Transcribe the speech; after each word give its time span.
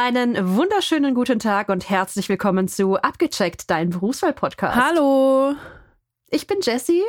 Einen 0.00 0.54
wunderschönen 0.54 1.12
guten 1.12 1.40
Tag 1.40 1.68
und 1.70 1.90
herzlich 1.90 2.28
willkommen 2.28 2.68
zu 2.68 2.94
Abgecheckt, 2.98 3.68
dein 3.68 3.90
Berufswahl-Podcast. 3.90 4.76
Hallo. 4.76 5.56
Ich 6.30 6.46
bin 6.46 6.58
Jessie. 6.62 7.02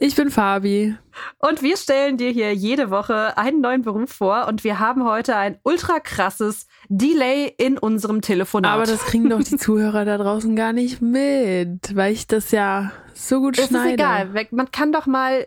Ich 0.00 0.14
bin 0.14 0.30
Fabi. 0.30 0.96
Und 1.38 1.62
wir 1.62 1.78
stellen 1.78 2.18
dir 2.18 2.30
hier 2.30 2.54
jede 2.54 2.90
Woche 2.90 3.38
einen 3.38 3.62
neuen 3.62 3.80
Beruf 3.80 4.10
vor 4.10 4.48
und 4.48 4.64
wir 4.64 4.80
haben 4.80 5.04
heute 5.04 5.34
ein 5.36 5.58
ultra 5.62 5.98
krasses 5.98 6.66
Delay 6.90 7.54
in 7.56 7.78
unserem 7.78 8.20
Telefonat. 8.20 8.70
Aber 8.70 8.84
das 8.84 9.06
kriegen 9.06 9.30
doch 9.30 9.42
die 9.42 9.56
Zuhörer 9.56 10.04
da 10.04 10.18
draußen 10.18 10.54
gar 10.54 10.74
nicht 10.74 11.00
mit, 11.00 11.96
weil 11.96 12.12
ich 12.12 12.26
das 12.26 12.50
ja 12.50 12.92
so 13.14 13.40
gut 13.40 13.58
es 13.58 13.68
schneide. 13.68 13.88
Ist 13.88 13.94
egal. 13.94 14.46
Man 14.50 14.70
kann 14.70 14.92
doch 14.92 15.06
mal 15.06 15.46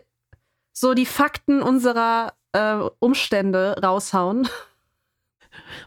so 0.72 0.94
die 0.94 1.06
Fakten 1.06 1.62
unserer 1.62 2.32
äh, 2.50 2.78
Umstände 2.98 3.80
raushauen. 3.80 4.48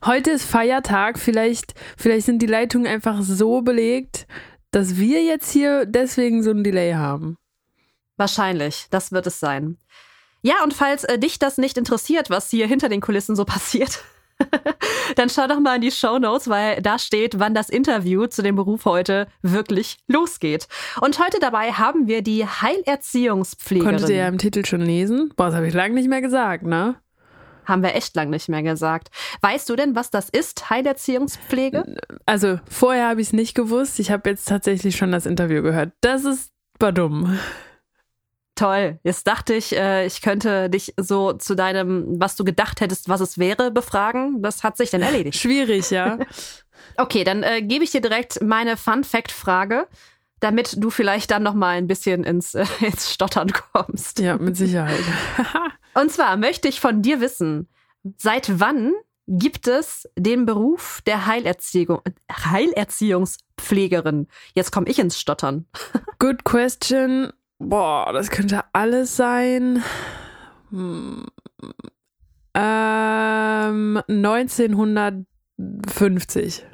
Heute 0.05 0.31
ist 0.31 0.45
Feiertag, 0.45 1.19
vielleicht, 1.19 1.73
vielleicht 1.97 2.25
sind 2.25 2.41
die 2.41 2.47
Leitungen 2.47 2.87
einfach 2.87 3.21
so 3.21 3.61
belegt, 3.61 4.27
dass 4.71 4.97
wir 4.97 5.23
jetzt 5.23 5.51
hier 5.51 5.85
deswegen 5.85 6.43
so 6.43 6.51
ein 6.51 6.63
Delay 6.63 6.93
haben. 6.93 7.37
Wahrscheinlich, 8.17 8.87
das 8.89 9.11
wird 9.11 9.27
es 9.27 9.39
sein. 9.39 9.77
Ja, 10.41 10.63
und 10.63 10.73
falls 10.73 11.03
äh, 11.03 11.19
dich 11.19 11.39
das 11.39 11.57
nicht 11.57 11.77
interessiert, 11.77 12.29
was 12.29 12.49
hier 12.49 12.67
hinter 12.67 12.89
den 12.89 13.01
Kulissen 13.01 13.35
so 13.35 13.45
passiert, 13.45 14.03
dann 15.15 15.29
schau 15.29 15.47
doch 15.47 15.59
mal 15.59 15.75
in 15.75 15.81
die 15.81 15.91
Show 15.91 16.17
Notes, 16.17 16.49
weil 16.49 16.81
da 16.81 16.97
steht, 16.97 17.39
wann 17.39 17.53
das 17.53 17.69
Interview 17.69 18.27
zu 18.27 18.41
dem 18.41 18.55
Beruf 18.55 18.85
heute 18.85 19.27
wirklich 19.41 19.97
losgeht. 20.07 20.67
Und 20.99 21.19
heute 21.19 21.39
dabei 21.39 21.73
haben 21.73 22.07
wir 22.07 22.21
die 22.21 22.45
Heilerziehungspflegerin. 22.45 23.91
Konntet 23.91 24.09
ihr 24.09 24.17
ja 24.17 24.27
im 24.27 24.37
Titel 24.37 24.65
schon 24.65 24.81
lesen? 24.81 25.31
Boah, 25.35 25.47
das 25.47 25.55
habe 25.55 25.67
ich 25.67 25.73
lange 25.73 25.95
nicht 25.95 26.09
mehr 26.09 26.21
gesagt, 26.21 26.63
ne? 26.63 26.95
Haben 27.71 27.83
wir 27.83 27.95
echt 27.95 28.15
lang 28.17 28.29
nicht 28.29 28.49
mehr 28.49 28.63
gesagt. 28.63 29.07
Weißt 29.39 29.69
du 29.69 29.77
denn, 29.77 29.95
was 29.95 30.11
das 30.11 30.27
ist, 30.27 30.69
Heilerziehungspflege? 30.69 31.95
Also, 32.25 32.59
vorher 32.69 33.07
habe 33.07 33.21
ich 33.21 33.27
es 33.27 33.33
nicht 33.33 33.55
gewusst. 33.55 33.97
Ich 33.99 34.11
habe 34.11 34.29
jetzt 34.29 34.45
tatsächlich 34.45 34.97
schon 34.97 35.13
das 35.13 35.25
Interview 35.25 35.61
gehört. 35.61 35.93
Das 36.01 36.25
ist 36.25 36.51
dumm. 36.77 37.39
Toll. 38.55 38.99
Jetzt 39.03 39.25
dachte 39.25 39.53
ich, 39.53 39.73
äh, 39.73 40.05
ich 40.05 40.21
könnte 40.21 40.69
dich 40.69 40.93
so 40.97 41.31
zu 41.31 41.55
deinem, 41.55 42.19
was 42.19 42.35
du 42.35 42.43
gedacht 42.43 42.81
hättest, 42.81 43.07
was 43.07 43.21
es 43.21 43.37
wäre, 43.37 43.71
befragen. 43.71 44.41
Das 44.41 44.63
hat 44.63 44.75
sich 44.75 44.89
dann 44.89 45.01
erledigt. 45.01 45.37
Schwierig, 45.37 45.89
ja. 45.91 46.19
okay, 46.97 47.23
dann 47.23 47.43
äh, 47.43 47.61
gebe 47.61 47.85
ich 47.85 47.91
dir 47.91 48.01
direkt 48.01 48.41
meine 48.41 48.75
Fun-Fact-Frage, 48.75 49.87
damit 50.41 50.83
du 50.83 50.89
vielleicht 50.89 51.31
dann 51.31 51.43
noch 51.43 51.53
mal 51.53 51.77
ein 51.77 51.87
bisschen 51.87 52.25
ins, 52.25 52.55
äh, 52.55 52.65
ins 52.81 53.13
Stottern 53.13 53.53
kommst. 53.71 54.19
Ja, 54.19 54.37
mit 54.37 54.57
Sicherheit. 54.57 54.99
Und 55.93 56.11
zwar 56.11 56.35
möchte 56.35 56.67
ich 56.67 56.81
von 56.81 57.01
dir 57.01 57.21
wissen, 57.21 57.69
seit 58.17 58.59
wann 58.59 58.91
gibt 59.27 59.67
es 59.67 60.09
den 60.17 60.45
Beruf 60.45 61.01
der 61.05 61.27
Heilerziehung, 61.27 62.01
Heilerziehungspflegerin? 62.31 64.27
Jetzt 64.53 64.71
komme 64.71 64.87
ich 64.89 64.99
ins 64.99 65.19
Stottern. 65.19 65.65
Good 66.19 66.43
question. 66.43 67.31
Boah, 67.59 68.11
das 68.11 68.29
könnte 68.29 68.65
alles 68.73 69.15
sein. 69.15 69.81
Hm. 70.71 71.27
Ähm, 72.53 74.01
1950. 74.07 76.65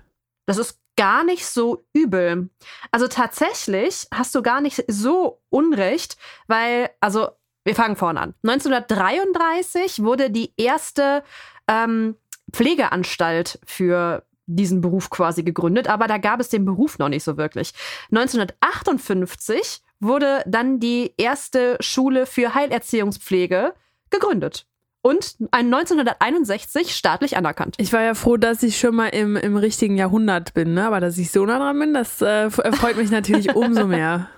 Das 0.46 0.58
ist 0.58 0.80
gar 0.98 1.24
nicht 1.24 1.46
so 1.46 1.86
übel. 1.94 2.50
Also 2.92 3.08
tatsächlich 3.08 4.08
hast 4.14 4.36
du 4.36 4.42
gar 4.42 4.60
nicht 4.60 4.84
so 4.88 5.42
unrecht, 5.50 6.18
weil, 6.48 6.90
also 7.00 7.30
wir 7.64 7.76
fangen 7.76 7.96
vorne 7.96 8.20
an. 8.20 8.34
1933 8.44 10.04
wurde 10.04 10.30
die 10.30 10.54
erste 10.58 11.24
ähm, 11.68 12.16
Pflegeanstalt 12.52 13.60
für 13.66 14.26
diesen 14.46 14.82
Beruf 14.82 15.10
quasi 15.10 15.44
gegründet, 15.44 15.88
aber 15.88 16.08
da 16.08 16.18
gab 16.18 16.40
es 16.40 16.50
den 16.50 16.66
Beruf 16.66 16.98
noch 17.00 17.10
nicht 17.10 17.24
so 17.24 17.38
wirklich. 17.38 17.74
1958 18.12 19.82
wurde 20.00 20.44
dann 20.46 20.80
die 20.80 21.14
erste 21.18 21.78
Schule 21.82 22.26
für 22.26 22.54
Heilerziehungspflege 22.54 23.74
gegründet 24.10 24.66
und 25.08 25.38
1961 25.52 26.94
staatlich 26.94 27.38
anerkannt. 27.38 27.76
Ich 27.78 27.94
war 27.94 28.02
ja 28.02 28.14
froh, 28.14 28.36
dass 28.36 28.62
ich 28.62 28.78
schon 28.78 28.96
mal 28.96 29.08
im, 29.08 29.38
im 29.38 29.56
richtigen 29.56 29.96
Jahrhundert 29.96 30.54
bin, 30.54 30.74
ne? 30.74 30.86
aber 30.86 31.00
dass 31.00 31.18
ich 31.18 31.32
so 31.32 31.46
nah 31.46 31.60
dran 31.60 31.80
bin, 31.80 31.94
das 31.94 32.22
äh, 32.22 32.50
freut 32.50 32.98
mich 32.98 33.10
natürlich 33.10 33.56
umso 33.56 33.88
mehr. 33.88 34.30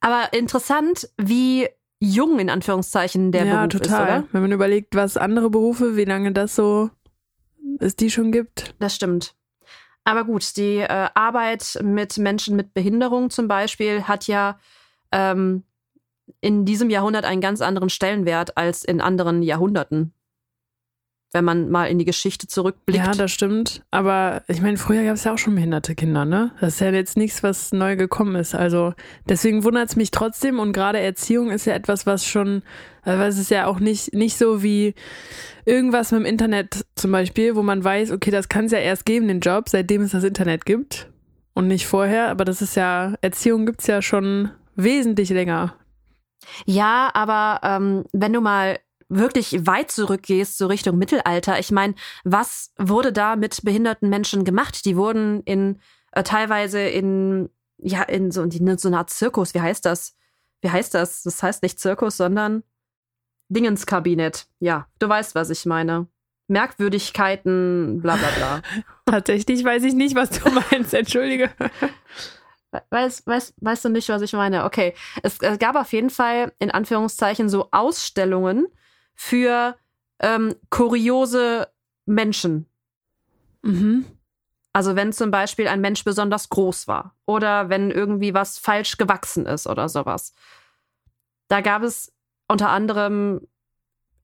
Aber 0.00 0.32
interessant, 0.32 1.08
wie 1.16 1.68
jung 1.98 2.38
in 2.38 2.50
Anführungszeichen 2.50 3.32
der 3.32 3.46
ja, 3.46 3.66
Beruf 3.66 3.82
total. 3.82 4.02
ist, 4.02 4.10
oder? 4.10 4.24
Wenn 4.32 4.42
man 4.42 4.52
überlegt, 4.52 4.94
was 4.94 5.16
andere 5.16 5.48
Berufe, 5.48 5.96
wie 5.96 6.04
lange 6.04 6.32
das 6.32 6.54
so 6.54 6.90
es 7.80 7.96
die 7.96 8.10
schon 8.10 8.30
gibt. 8.30 8.74
Das 8.78 8.94
stimmt. 8.94 9.34
Aber 10.04 10.24
gut, 10.24 10.56
die 10.56 10.78
äh, 10.78 11.08
Arbeit 11.14 11.78
mit 11.82 12.18
Menschen 12.18 12.54
mit 12.54 12.74
Behinderung 12.74 13.30
zum 13.30 13.48
Beispiel 13.48 14.04
hat 14.04 14.26
ja 14.26 14.58
ähm, 15.10 15.64
in 16.40 16.64
diesem 16.64 16.90
Jahrhundert 16.90 17.24
einen 17.24 17.40
ganz 17.40 17.60
anderen 17.60 17.90
Stellenwert 17.90 18.56
als 18.56 18.84
in 18.84 19.00
anderen 19.00 19.42
Jahrhunderten. 19.42 20.12
Wenn 21.32 21.44
man 21.44 21.68
mal 21.68 21.86
in 21.86 21.98
die 21.98 22.06
Geschichte 22.06 22.46
zurückblickt. 22.46 23.04
Ja, 23.04 23.12
das 23.12 23.30
stimmt. 23.30 23.82
Aber 23.90 24.42
ich 24.48 24.62
meine, 24.62 24.78
früher 24.78 25.04
gab 25.04 25.14
es 25.14 25.24
ja 25.24 25.34
auch 25.34 25.38
schon 25.38 25.54
behinderte 25.54 25.94
Kinder, 25.94 26.24
ne? 26.24 26.52
Das 26.58 26.74
ist 26.74 26.80
ja 26.80 26.90
jetzt 26.90 27.18
nichts, 27.18 27.42
was 27.42 27.72
neu 27.72 27.96
gekommen 27.96 28.34
ist. 28.34 28.54
Also 28.54 28.94
deswegen 29.28 29.62
wundert 29.62 29.90
es 29.90 29.96
mich 29.96 30.10
trotzdem. 30.10 30.58
Und 30.58 30.72
gerade 30.72 31.00
Erziehung 31.00 31.50
ist 31.50 31.66
ja 31.66 31.74
etwas, 31.74 32.06
was 32.06 32.24
schon, 32.24 32.62
also 33.02 33.22
es 33.24 33.38
ist 33.38 33.50
ja 33.50 33.66
auch 33.66 33.78
nicht, 33.78 34.14
nicht 34.14 34.38
so 34.38 34.62
wie 34.62 34.94
irgendwas 35.66 36.12
mit 36.12 36.20
dem 36.20 36.26
Internet 36.26 36.86
zum 36.94 37.12
Beispiel, 37.12 37.56
wo 37.56 37.62
man 37.62 37.84
weiß, 37.84 38.10
okay, 38.10 38.30
das 38.30 38.48
kann 38.48 38.64
es 38.64 38.72
ja 38.72 38.78
erst 38.78 39.04
geben, 39.04 39.28
den 39.28 39.40
Job, 39.40 39.68
seitdem 39.68 40.00
es 40.00 40.12
das 40.12 40.24
Internet 40.24 40.64
gibt. 40.64 41.10
Und 41.52 41.68
nicht 41.68 41.86
vorher. 41.86 42.30
Aber 42.30 42.46
das 42.46 42.62
ist 42.62 42.74
ja, 42.74 43.14
Erziehung 43.20 43.66
gibt 43.66 43.82
es 43.82 43.86
ja 43.86 44.00
schon 44.00 44.50
wesentlich 44.76 45.28
länger. 45.28 45.74
Ja, 46.64 47.10
aber 47.12 47.60
ähm, 47.62 48.04
wenn 48.12 48.32
du 48.32 48.40
mal 48.40 48.78
wirklich 49.08 49.66
weit 49.66 49.90
zurückgehst, 49.90 50.58
so 50.58 50.66
Richtung 50.66 50.98
Mittelalter, 50.98 51.58
ich 51.58 51.70
meine, 51.70 51.94
was 52.24 52.72
wurde 52.78 53.12
da 53.12 53.36
mit 53.36 53.62
behinderten 53.62 54.08
Menschen 54.08 54.44
gemacht? 54.44 54.84
Die 54.84 54.96
wurden 54.96 55.42
in 55.44 55.80
äh, 56.12 56.22
teilweise 56.22 56.80
in 56.80 57.48
ja 57.78 58.02
in 58.02 58.30
so, 58.30 58.42
in 58.42 58.78
so 58.78 58.88
einer 58.88 58.98
Art 58.98 59.10
Zirkus. 59.10 59.54
Wie 59.54 59.60
heißt 59.60 59.84
das? 59.84 60.14
Wie 60.60 60.70
heißt 60.70 60.94
das? 60.94 61.22
Das 61.22 61.42
heißt 61.42 61.62
nicht 61.62 61.78
Zirkus, 61.78 62.16
sondern 62.16 62.64
Dingenskabinett. 63.48 64.46
Ja, 64.60 64.88
du 64.98 65.08
weißt, 65.08 65.34
was 65.34 65.50
ich 65.50 65.64
meine. 65.64 66.06
Merkwürdigkeiten, 66.48 68.00
bla 68.00 68.16
bla 68.16 68.28
bla. 68.36 68.62
Tatsächlich 69.06 69.64
weiß 69.64 69.84
ich 69.84 69.94
nicht, 69.94 70.16
was 70.16 70.30
du 70.30 70.50
meinst, 70.70 70.94
entschuldige. 70.94 71.50
Weißt, 72.90 73.26
weißt, 73.26 73.54
weißt 73.60 73.84
du 73.84 73.88
nicht, 73.90 74.08
was 74.08 74.22
ich 74.22 74.32
meine? 74.32 74.64
Okay. 74.64 74.94
Es, 75.22 75.38
es 75.40 75.58
gab 75.58 75.76
auf 75.76 75.92
jeden 75.92 76.10
Fall 76.10 76.52
in 76.58 76.70
Anführungszeichen 76.70 77.48
so 77.48 77.68
Ausstellungen 77.70 78.66
für 79.18 79.76
ähm, 80.20 80.54
kuriose 80.70 81.68
Menschen. 82.06 82.66
Mhm. 83.62 84.06
Also 84.72 84.94
wenn 84.94 85.12
zum 85.12 85.32
Beispiel 85.32 85.66
ein 85.66 85.80
Mensch 85.80 86.04
besonders 86.04 86.48
groß 86.50 86.86
war 86.86 87.16
oder 87.26 87.68
wenn 87.68 87.90
irgendwie 87.90 88.32
was 88.32 88.58
falsch 88.58 88.96
gewachsen 88.96 89.44
ist 89.44 89.66
oder 89.66 89.88
sowas. 89.88 90.34
Da 91.48 91.62
gab 91.62 91.82
es 91.82 92.12
unter 92.46 92.70
anderem, 92.70 93.40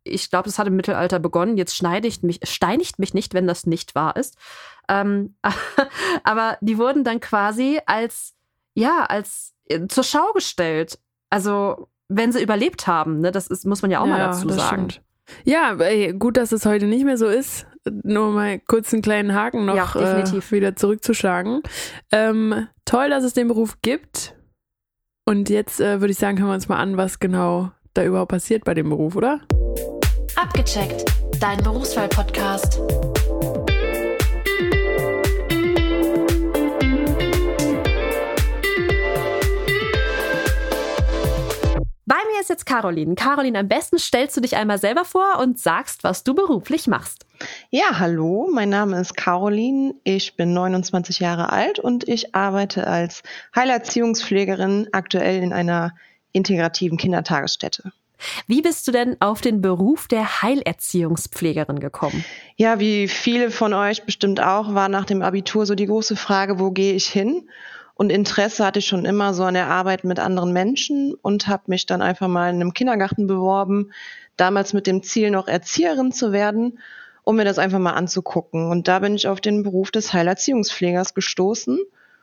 ich 0.04 0.30
glaube, 0.30 0.48
das 0.48 0.60
hat 0.60 0.68
im 0.68 0.76
Mittelalter 0.76 1.18
begonnen. 1.18 1.56
Jetzt 1.56 1.74
schneidigt 1.74 2.22
mich, 2.22 2.38
steinigt 2.44 3.00
mich 3.00 3.14
nicht, 3.14 3.34
wenn 3.34 3.48
das 3.48 3.66
nicht 3.66 3.96
wahr 3.96 4.14
ist. 4.14 4.38
Ähm, 4.88 5.34
aber 6.22 6.56
die 6.60 6.78
wurden 6.78 7.02
dann 7.02 7.18
quasi 7.18 7.80
als, 7.86 8.36
ja, 8.74 9.06
als 9.06 9.54
äh, 9.64 9.88
zur 9.88 10.04
Schau 10.04 10.32
gestellt. 10.34 11.00
Also, 11.30 11.88
wenn 12.08 12.32
sie 12.32 12.42
überlebt 12.42 12.86
haben, 12.86 13.20
ne, 13.20 13.32
das 13.32 13.46
ist, 13.46 13.66
muss 13.66 13.82
man 13.82 13.90
ja 13.90 14.00
auch 14.00 14.06
ja, 14.06 14.12
mal 14.12 14.18
dazu 14.18 14.48
sagen. 14.48 14.90
Stimmt. 14.90 15.02
Ja, 15.44 15.74
ey, 15.78 16.12
gut, 16.12 16.36
dass 16.36 16.52
es 16.52 16.66
heute 16.66 16.86
nicht 16.86 17.04
mehr 17.04 17.16
so 17.16 17.26
ist. 17.26 17.66
Nur 18.02 18.32
mal 18.32 18.60
kurz 18.60 18.92
einen 18.92 19.02
kleinen 19.02 19.34
Haken 19.34 19.64
noch 19.64 19.76
ja, 19.76 19.86
definitiv. 19.86 20.52
Äh, 20.52 20.56
wieder 20.56 20.76
zurückzuschlagen. 20.76 21.62
Ähm, 22.12 22.68
toll, 22.84 23.10
dass 23.10 23.24
es 23.24 23.32
den 23.34 23.48
Beruf 23.48 23.80
gibt. 23.82 24.34
Und 25.26 25.48
jetzt 25.48 25.80
äh, 25.80 26.00
würde 26.00 26.12
ich 26.12 26.18
sagen, 26.18 26.38
hören 26.38 26.48
wir 26.48 26.54
uns 26.54 26.68
mal 26.68 26.76
an, 26.76 26.96
was 26.96 27.18
genau 27.18 27.70
da 27.94 28.04
überhaupt 28.04 28.30
passiert 28.30 28.64
bei 28.64 28.74
dem 28.74 28.90
Beruf, 28.90 29.16
oder? 29.16 29.40
Abgecheckt, 30.36 31.04
dein 31.40 31.62
Berufswahl-Podcast. 31.62 32.80
Ist 42.44 42.50
jetzt 42.50 42.66
Caroline. 42.66 43.14
Caroline, 43.14 43.58
am 43.58 43.68
besten 43.68 43.98
stellst 43.98 44.36
du 44.36 44.42
dich 44.42 44.54
einmal 44.56 44.78
selber 44.78 45.06
vor 45.06 45.38
und 45.40 45.58
sagst, 45.58 46.04
was 46.04 46.24
du 46.24 46.34
beruflich 46.34 46.86
machst. 46.86 47.24
Ja, 47.70 47.98
hallo, 47.98 48.50
mein 48.52 48.68
Name 48.68 49.00
ist 49.00 49.16
Caroline. 49.16 49.94
Ich 50.04 50.36
bin 50.36 50.52
29 50.52 51.20
Jahre 51.20 51.50
alt 51.50 51.78
und 51.78 52.06
ich 52.06 52.34
arbeite 52.34 52.86
als 52.86 53.22
Heilerziehungspflegerin 53.56 54.88
aktuell 54.92 55.42
in 55.42 55.54
einer 55.54 55.94
integrativen 56.32 56.98
Kindertagesstätte. 56.98 57.92
Wie 58.46 58.60
bist 58.60 58.86
du 58.86 58.92
denn 58.92 59.16
auf 59.20 59.40
den 59.40 59.62
Beruf 59.62 60.06
der 60.06 60.42
Heilerziehungspflegerin 60.42 61.80
gekommen? 61.80 62.24
Ja, 62.56 62.78
wie 62.78 63.08
viele 63.08 63.50
von 63.50 63.72
euch 63.72 64.04
bestimmt 64.04 64.42
auch, 64.42 64.74
war 64.74 64.90
nach 64.90 65.06
dem 65.06 65.22
Abitur 65.22 65.64
so 65.64 65.74
die 65.74 65.86
große 65.86 66.16
Frage, 66.16 66.58
wo 66.58 66.70
gehe 66.70 66.92
ich 66.92 67.06
hin? 67.06 67.48
Und 67.94 68.10
Interesse 68.10 68.64
hatte 68.64 68.80
ich 68.80 68.86
schon 68.86 69.04
immer 69.04 69.34
so 69.34 69.44
an 69.44 69.54
der 69.54 69.68
Arbeit 69.68 70.04
mit 70.04 70.18
anderen 70.18 70.52
Menschen 70.52 71.14
und 71.14 71.46
habe 71.46 71.64
mich 71.66 71.86
dann 71.86 72.02
einfach 72.02 72.28
mal 72.28 72.50
in 72.50 72.56
einem 72.56 72.74
Kindergarten 72.74 73.26
beworben, 73.26 73.92
damals 74.36 74.72
mit 74.72 74.86
dem 74.86 75.02
Ziel, 75.02 75.30
noch 75.30 75.46
Erzieherin 75.46 76.10
zu 76.10 76.32
werden, 76.32 76.78
um 77.22 77.36
mir 77.36 77.44
das 77.44 77.58
einfach 77.58 77.78
mal 77.78 77.92
anzugucken. 77.92 78.70
Und 78.70 78.88
da 78.88 78.98
bin 78.98 79.14
ich 79.14 79.28
auf 79.28 79.40
den 79.40 79.62
Beruf 79.62 79.90
des 79.90 80.12
Heilerziehungspflegers 80.12 81.14
gestoßen 81.14 81.78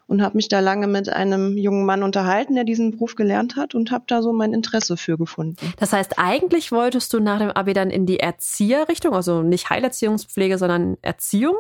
und 0.08 0.22
habe 0.22 0.36
mich 0.36 0.50
da 0.50 0.60
lange 0.60 0.88
mit 0.88 1.08
einem 1.08 1.58
jungen 1.58 1.86
Mann 1.86 2.04
unterhalten, 2.04 2.56
der 2.56 2.66
diesen 2.66 2.92
Beruf 2.92 3.16
gelernt 3.16 3.56
hat 3.56 3.74
und 3.74 3.92
habe 3.92 4.04
da 4.08 4.22
so 4.22 4.34
mein 4.34 4.54
Interesse 4.54 4.98
für 4.98 5.18
gefunden. 5.18 5.56
Das 5.78 5.94
heißt, 5.94 6.16
eigentlich 6.18 6.74
wolltest 6.74 7.14
du 7.14 7.22
nach 7.22 7.40
dem 7.40 7.50
Abi 7.50 7.72
dann 7.72 7.90
in 7.90 8.06
die 8.06 8.20
Erzieherrichtung, 8.20 9.14
also 9.14 9.42
nicht 9.42 9.70
Heilerziehungspflege, 9.70 10.58
sondern 10.58 10.98
Erziehung. 11.02 11.56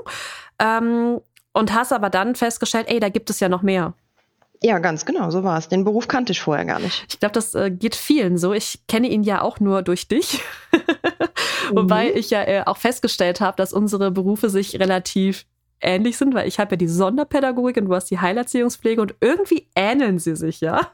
Ähm, 0.60 1.22
und 1.54 1.74
hast 1.74 1.92
aber 1.92 2.10
dann 2.10 2.36
festgestellt, 2.36 2.88
ey, 2.90 3.00
da 3.00 3.10
gibt 3.10 3.30
es 3.30 3.40
ja 3.40 3.50
noch 3.50 3.62
mehr. 3.62 3.94
Ja, 4.64 4.78
ganz 4.78 5.06
genau, 5.06 5.32
so 5.32 5.44
war 5.44 5.58
es. 5.58 5.70
Den 5.70 5.84
Beruf 5.84 6.08
kannte 6.08 6.34
ich 6.34 6.42
vorher 6.42 6.66
gar 6.66 6.80
nicht. 6.80 7.06
Ich 7.10 7.20
glaube, 7.20 7.34
das 7.34 7.56
äh, 7.56 7.72
geht 7.72 7.96
vielen 7.96 8.38
so. 8.38 8.54
Ich 8.54 8.82
kenne 8.88 9.10
ihn 9.10 9.24
ja 9.24 9.42
auch 9.42 9.60
nur 9.60 9.82
durch 9.82 10.08
dich. 10.08 10.42
Wobei 11.72 12.12
mhm. 12.12 12.18
ich 12.18 12.30
ja 12.30 12.44
äh, 12.44 12.64
auch 12.66 12.78
festgestellt 12.78 13.42
habe, 13.42 13.58
dass 13.58 13.74
unsere 13.74 14.12
Berufe 14.12 14.52
sich 14.52 14.80
relativ 14.80 15.46
ähnlich 15.82 16.18
sind, 16.18 16.36
weil 16.36 16.48
ich 16.48 16.60
habe 16.60 16.72
ja 16.72 16.78
die 16.78 16.88
Sonderpädagogik 16.88 17.78
und 17.78 17.86
du 17.86 17.96
hast 17.96 18.12
die 18.12 18.20
Heilerziehungspflege 18.20 19.02
und 19.02 19.16
irgendwie 19.20 19.68
ähneln 19.76 20.20
sie 20.20 20.36
sich 20.36 20.62
ja. 20.62 20.92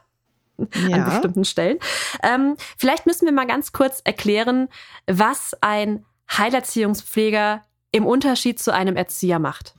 Ja. 0.88 0.96
an 0.96 1.04
bestimmten 1.04 1.44
Stellen. 1.44 1.78
Ähm, 2.20 2.56
vielleicht 2.76 3.06
müssen 3.06 3.26
wir 3.26 3.32
mal 3.32 3.46
ganz 3.46 3.70
kurz 3.70 4.00
erklären, 4.02 4.68
was 5.06 5.54
ein 5.60 6.04
Heilerziehungspfleger 6.36 7.62
im 7.92 8.04
Unterschied 8.04 8.58
zu 8.58 8.74
einem 8.74 8.96
Erzieher 8.96 9.38
macht. 9.38 9.74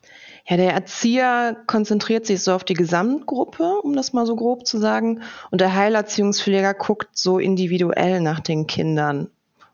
Ja, 0.50 0.58
der 0.58 0.74
Erzieher 0.74 1.58
konzentriert 1.68 2.26
sich 2.26 2.42
so 2.44 2.54
auf 2.54 2.64
die 2.64 2.74
Gesamtgruppe, 2.74 3.82
um 3.84 3.96
das 3.96 4.14
mal 4.14 4.26
so 4.26 4.36
grob 4.36 4.66
zu 4.66 4.80
sagen. 4.80 5.22
Und 5.52 5.62
der 5.62 5.76
Heilerziehungspfleger 5.76 6.74
guckt 6.74 7.10
so 7.14 7.38
individuell 7.38 8.20
nach 8.20 8.40
den 8.40 8.66
Kindern 8.66 9.30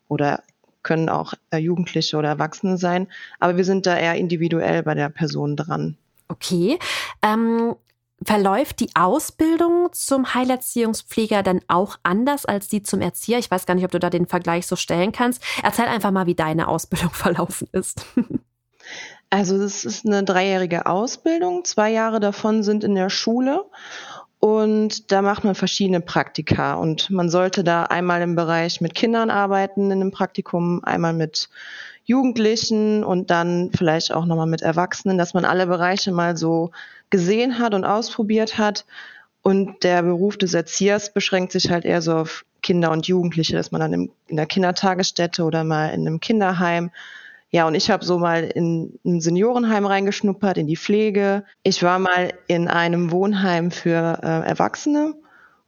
oder 0.10 0.44
können 0.84 1.08
auch 1.08 1.34
äh, 1.52 1.58
Jugendliche 1.58 2.18
oder 2.18 2.28
Erwachsene 2.28 2.78
sein. 2.78 3.08
Aber 3.40 3.56
wir 3.56 3.64
sind 3.64 3.86
da 3.86 3.98
eher 3.98 4.16
individuell 4.16 4.84
bei 4.84 4.96
der 4.96 5.08
Person 5.08 5.56
dran. 5.56 5.98
Okay. 6.28 6.78
Ähm, 7.22 7.76
verläuft 8.22 8.82
die 8.82 8.90
Ausbildung 8.96 9.88
zum 9.94 10.34
Heilerziehungspfleger 10.34 11.42
dann 11.42 11.62
auch 11.70 11.98
anders 12.04 12.46
als 12.46 12.68
die 12.68 12.84
zum 12.84 13.00
Erzieher? 13.00 13.40
Ich 13.40 13.50
weiß 13.50 13.66
gar 13.66 13.76
nicht, 13.76 13.86
ob 13.86 13.92
du 13.92 14.00
da 14.00 14.10
den 14.10 14.28
Vergleich 14.28 14.68
so 14.68 14.76
stellen 14.76 15.14
kannst. 15.14 15.42
Erzähl 15.64 15.86
einfach 15.86 16.12
mal, 16.12 16.26
wie 16.26 16.36
deine 16.36 16.68
Ausbildung 16.68 17.10
verlaufen 17.14 17.70
ist. 17.72 18.06
Also 19.36 19.58
es 19.58 19.84
ist 19.84 20.06
eine 20.06 20.24
dreijährige 20.24 20.86
Ausbildung. 20.86 21.66
Zwei 21.66 21.92
Jahre 21.92 22.22
davon 22.22 22.64
sind 22.64 22.86
in 22.86 22.96
der 22.96 23.10
Schule. 23.10 23.66
Und 24.40 25.12
da 25.12 25.22
macht 25.22 25.44
man 25.44 25.56
verschiedene 25.56 26.00
Praktika. 26.00 26.76
Und 26.76 27.10
man 27.10 27.30
sollte 27.30 27.66
da 27.66 27.84
einmal 27.84 28.22
im 28.22 28.38
Bereich 28.38 28.80
mit 28.80 28.96
Kindern 28.96 29.30
arbeiten 29.30 29.92
in 29.92 30.00
einem 30.00 30.12
Praktikum, 30.12 30.82
einmal 30.86 31.12
mit 31.12 31.50
Jugendlichen 32.06 33.04
und 33.04 33.30
dann 33.30 33.72
vielleicht 33.76 34.14
auch 34.14 34.26
nochmal 34.26 34.48
mit 34.48 34.62
Erwachsenen, 34.62 35.18
dass 35.18 35.34
man 35.34 35.44
alle 35.44 35.68
Bereiche 35.68 36.14
mal 36.14 36.38
so 36.38 36.72
gesehen 37.10 37.60
hat 37.60 37.74
und 37.74 37.84
ausprobiert 37.84 38.58
hat. 38.58 38.86
Und 39.42 39.84
der 39.84 40.02
Beruf 40.04 40.38
des 40.38 40.54
Erziehers 40.54 41.12
beschränkt 41.12 41.52
sich 41.52 41.70
halt 41.70 41.84
eher 41.84 42.02
so 42.02 42.14
auf 42.14 42.46
Kinder 42.62 42.90
und 42.90 43.06
Jugendliche, 43.06 43.58
dass 43.58 43.74
man 43.74 43.82
dann 43.82 44.10
in 44.28 44.38
der 44.38 44.46
Kindertagesstätte 44.46 45.44
oder 45.44 45.66
mal 45.66 45.88
in 45.90 46.08
einem 46.08 46.22
Kinderheim 46.22 46.90
ja, 47.56 47.66
und 47.66 47.74
ich 47.74 47.90
habe 47.90 48.04
so 48.04 48.18
mal 48.18 48.44
in 48.44 49.00
ein 49.06 49.22
Seniorenheim 49.22 49.86
reingeschnuppert, 49.86 50.58
in 50.58 50.68
die 50.68 50.76
Pflege. 50.76 51.46
Ich 51.64 51.84
war 51.84 52.00
mal 52.00 52.34
in 52.48 52.68
einem 52.68 53.12
Wohnheim 53.12 53.72
für 53.72 54.20
äh, 54.22 54.46
Erwachsene 54.46 55.14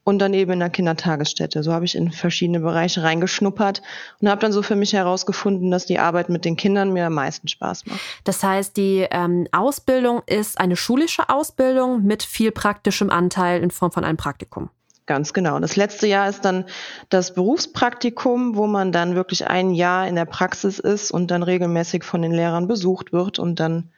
und 0.03 0.19
dann 0.19 0.33
eben 0.33 0.51
in 0.51 0.61
einer 0.61 0.69
Kindertagesstätte. 0.69 1.63
So 1.63 1.71
habe 1.71 1.85
ich 1.85 1.95
in 1.95 2.11
verschiedene 2.11 2.59
Bereiche 2.59 3.03
reingeschnuppert 3.03 3.81
und 4.19 4.27
habe 4.27 4.41
dann 4.41 4.51
so 4.51 4.63
für 4.63 4.75
mich 4.75 4.91
herausgefunden, 4.91 5.71
dass 5.71 5.85
die 5.85 5.97
Arbeit 5.97 6.27
mit 6.27 6.43
den 6.43 6.57
Kindern 6.57 6.91
mir 6.91 7.05
am 7.05 7.13
meisten 7.13 7.47
Spaß 7.47 7.85
macht. 7.85 8.01
Das 8.25 8.43
heißt, 8.43 8.75
die 8.75 9.07
ähm, 9.09 9.47
Ausbildung 9.53 10.23
ist 10.25 10.59
eine 10.59 10.75
schulische 10.75 11.29
Ausbildung 11.29 12.03
mit 12.03 12.21
viel 12.21 12.51
praktischem 12.51 13.09
Anteil 13.09 13.63
in 13.63 13.71
Form 13.71 13.93
von 13.93 14.03
einem 14.03 14.17
Praktikum. 14.17 14.71
Ganz 15.07 15.31
genau. 15.31 15.57
Das 15.59 15.77
letzte 15.77 16.05
Jahr 16.05 16.27
ist 16.27 16.43
dann 16.43 16.65
das 17.07 17.33
Berufspraktikum, 17.33 18.57
wo 18.57 18.67
man 18.67 18.91
dann 18.91 19.15
wirklich 19.15 19.47
ein 19.47 19.71
Jahr 19.71 20.05
in 20.05 20.15
der 20.15 20.25
Praxis 20.25 20.79
ist 20.79 21.11
und 21.11 21.31
dann 21.31 21.43
regelmäßig 21.43 22.03
von 22.03 22.21
den 22.21 22.33
Lehrern 22.33 22.67
besucht 22.67 23.13
wird 23.13 23.39
und 23.39 23.59
dann 23.61 23.89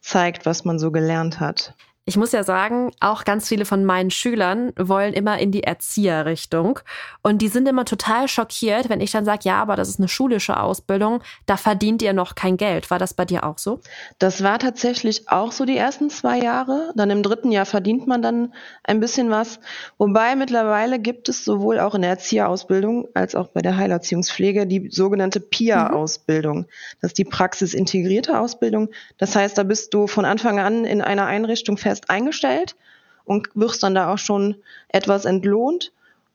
zeigt, 0.00 0.46
was 0.46 0.64
man 0.64 0.78
so 0.78 0.90
gelernt 0.90 1.40
hat. 1.40 1.74
Ich 2.08 2.16
muss 2.16 2.30
ja 2.30 2.44
sagen, 2.44 2.92
auch 3.00 3.24
ganz 3.24 3.48
viele 3.48 3.64
von 3.64 3.84
meinen 3.84 4.12
Schülern 4.12 4.72
wollen 4.78 5.12
immer 5.12 5.40
in 5.40 5.50
die 5.50 5.64
Erzieherrichtung. 5.64 6.78
Und 7.20 7.42
die 7.42 7.48
sind 7.48 7.66
immer 7.66 7.84
total 7.84 8.28
schockiert, 8.28 8.88
wenn 8.88 9.00
ich 9.00 9.10
dann 9.10 9.24
sage, 9.24 9.40
ja, 9.42 9.60
aber 9.60 9.74
das 9.74 9.88
ist 9.88 9.98
eine 9.98 10.06
schulische 10.06 10.60
Ausbildung, 10.60 11.20
da 11.46 11.56
verdient 11.56 12.02
ihr 12.02 12.12
noch 12.12 12.36
kein 12.36 12.58
Geld. 12.58 12.92
War 12.92 13.00
das 13.00 13.12
bei 13.12 13.24
dir 13.24 13.42
auch 13.42 13.58
so? 13.58 13.80
Das 14.20 14.44
war 14.44 14.60
tatsächlich 14.60 15.28
auch 15.28 15.50
so 15.50 15.64
die 15.64 15.76
ersten 15.76 16.08
zwei 16.08 16.38
Jahre. 16.38 16.92
Dann 16.94 17.10
im 17.10 17.24
dritten 17.24 17.50
Jahr 17.50 17.66
verdient 17.66 18.06
man 18.06 18.22
dann 18.22 18.54
ein 18.84 19.00
bisschen 19.00 19.28
was. 19.30 19.58
Wobei 19.98 20.36
mittlerweile 20.36 21.00
gibt 21.00 21.28
es 21.28 21.44
sowohl 21.44 21.80
auch 21.80 21.96
in 21.96 22.02
der 22.02 22.10
Erzieherausbildung 22.10 23.08
als 23.14 23.34
auch 23.34 23.48
bei 23.48 23.62
der 23.62 23.76
Heilerziehungspflege 23.76 24.68
die 24.68 24.90
sogenannte 24.92 25.40
PIA-Ausbildung. 25.40 26.58
Mhm. 26.58 26.66
Das 27.00 27.10
ist 27.10 27.18
die 27.18 27.24
praxisintegrierte 27.24 28.38
Ausbildung. 28.38 28.90
Das 29.18 29.34
heißt, 29.34 29.58
da 29.58 29.64
bist 29.64 29.92
du 29.92 30.06
von 30.06 30.24
Anfang 30.24 30.60
an 30.60 30.84
in 30.84 31.02
einer 31.02 31.26
Einrichtung 31.26 31.76
fest 31.76 31.95
fest 31.96 32.10
eingestellt 32.10 32.76
und 33.24 33.48
wirst 33.54 33.82
dann 33.82 33.94
da 33.94 34.12
auch 34.12 34.18
schon 34.18 34.56
etwas 34.88 35.24
entlohnt 35.24 35.92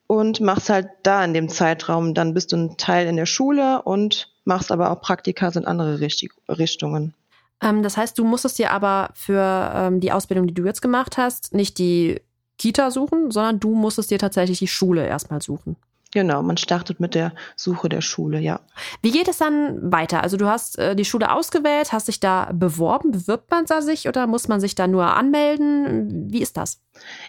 und 0.07 0.41
machst 0.41 0.69
halt 0.69 0.89
da 1.03 1.23
in 1.23 1.33
dem 1.33 1.49
Zeitraum, 1.49 2.13
dann 2.13 2.33
bist 2.33 2.51
du 2.51 2.57
ein 2.57 2.77
Teil 2.77 3.07
in 3.07 3.15
der 3.15 3.25
Schule 3.25 3.81
und 3.83 4.29
machst 4.43 4.71
aber 4.71 4.91
auch 4.91 5.01
Praktika 5.01 5.49
in 5.49 5.65
andere 5.65 6.01
Richtungen. 6.01 7.13
Ähm, 7.61 7.83
das 7.83 7.95
heißt, 7.95 8.17
du 8.17 8.25
musstest 8.25 8.59
dir 8.59 8.71
aber 8.71 9.11
für 9.13 9.71
ähm, 9.73 9.99
die 9.99 10.11
Ausbildung, 10.11 10.47
die 10.47 10.53
du 10.53 10.65
jetzt 10.65 10.81
gemacht 10.81 11.17
hast, 11.17 11.53
nicht 11.53 11.77
die 11.77 12.19
Kita 12.57 12.91
suchen, 12.91 13.31
sondern 13.31 13.59
du 13.59 13.73
musstest 13.73 14.11
dir 14.11 14.19
tatsächlich 14.19 14.59
die 14.59 14.67
Schule 14.67 15.05
erstmal 15.05 15.41
suchen. 15.41 15.77
Genau, 16.13 16.41
man 16.43 16.57
startet 16.57 16.99
mit 16.99 17.15
der 17.15 17.33
Suche 17.55 17.87
der 17.87 18.01
Schule, 18.01 18.39
ja. 18.39 18.59
Wie 19.01 19.11
geht 19.11 19.29
es 19.29 19.37
dann 19.37 19.91
weiter? 19.91 20.21
Also 20.21 20.35
du 20.35 20.45
hast 20.45 20.77
äh, 20.77 20.93
die 20.93 21.05
Schule 21.05 21.31
ausgewählt, 21.31 21.93
hast 21.93 22.09
dich 22.09 22.19
da 22.19 22.51
beworben, 22.53 23.11
bewirbt 23.11 23.49
man 23.49 23.65
da 23.65 23.81
sich 23.81 24.09
oder 24.09 24.27
muss 24.27 24.49
man 24.49 24.59
sich 24.59 24.75
da 24.75 24.87
nur 24.87 25.05
anmelden? 25.05 26.29
Wie 26.29 26.41
ist 26.41 26.57
das? 26.57 26.81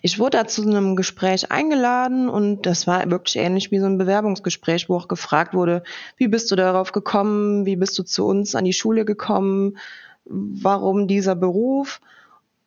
Ich 0.02 0.18
wurde 0.18 0.38
da 0.38 0.46
zu 0.48 0.62
einem 0.62 0.96
Gespräch 0.96 1.52
eingeladen 1.52 2.28
und 2.28 2.66
das 2.66 2.88
war 2.88 3.08
wirklich 3.08 3.36
ähnlich 3.36 3.70
wie 3.70 3.78
so 3.78 3.86
ein 3.86 3.98
Bewerbungsgespräch, 3.98 4.88
wo 4.88 4.96
auch 4.96 5.06
gefragt 5.06 5.54
wurde, 5.54 5.84
wie 6.16 6.26
bist 6.26 6.50
du 6.50 6.56
darauf 6.56 6.90
gekommen, 6.90 7.64
wie 7.64 7.76
bist 7.76 7.96
du 8.00 8.02
zu 8.02 8.26
uns 8.26 8.56
an 8.56 8.64
die 8.64 8.72
Schule 8.72 9.04
gekommen, 9.04 9.78
warum 10.24 11.06
dieser 11.06 11.36
Beruf? 11.36 12.00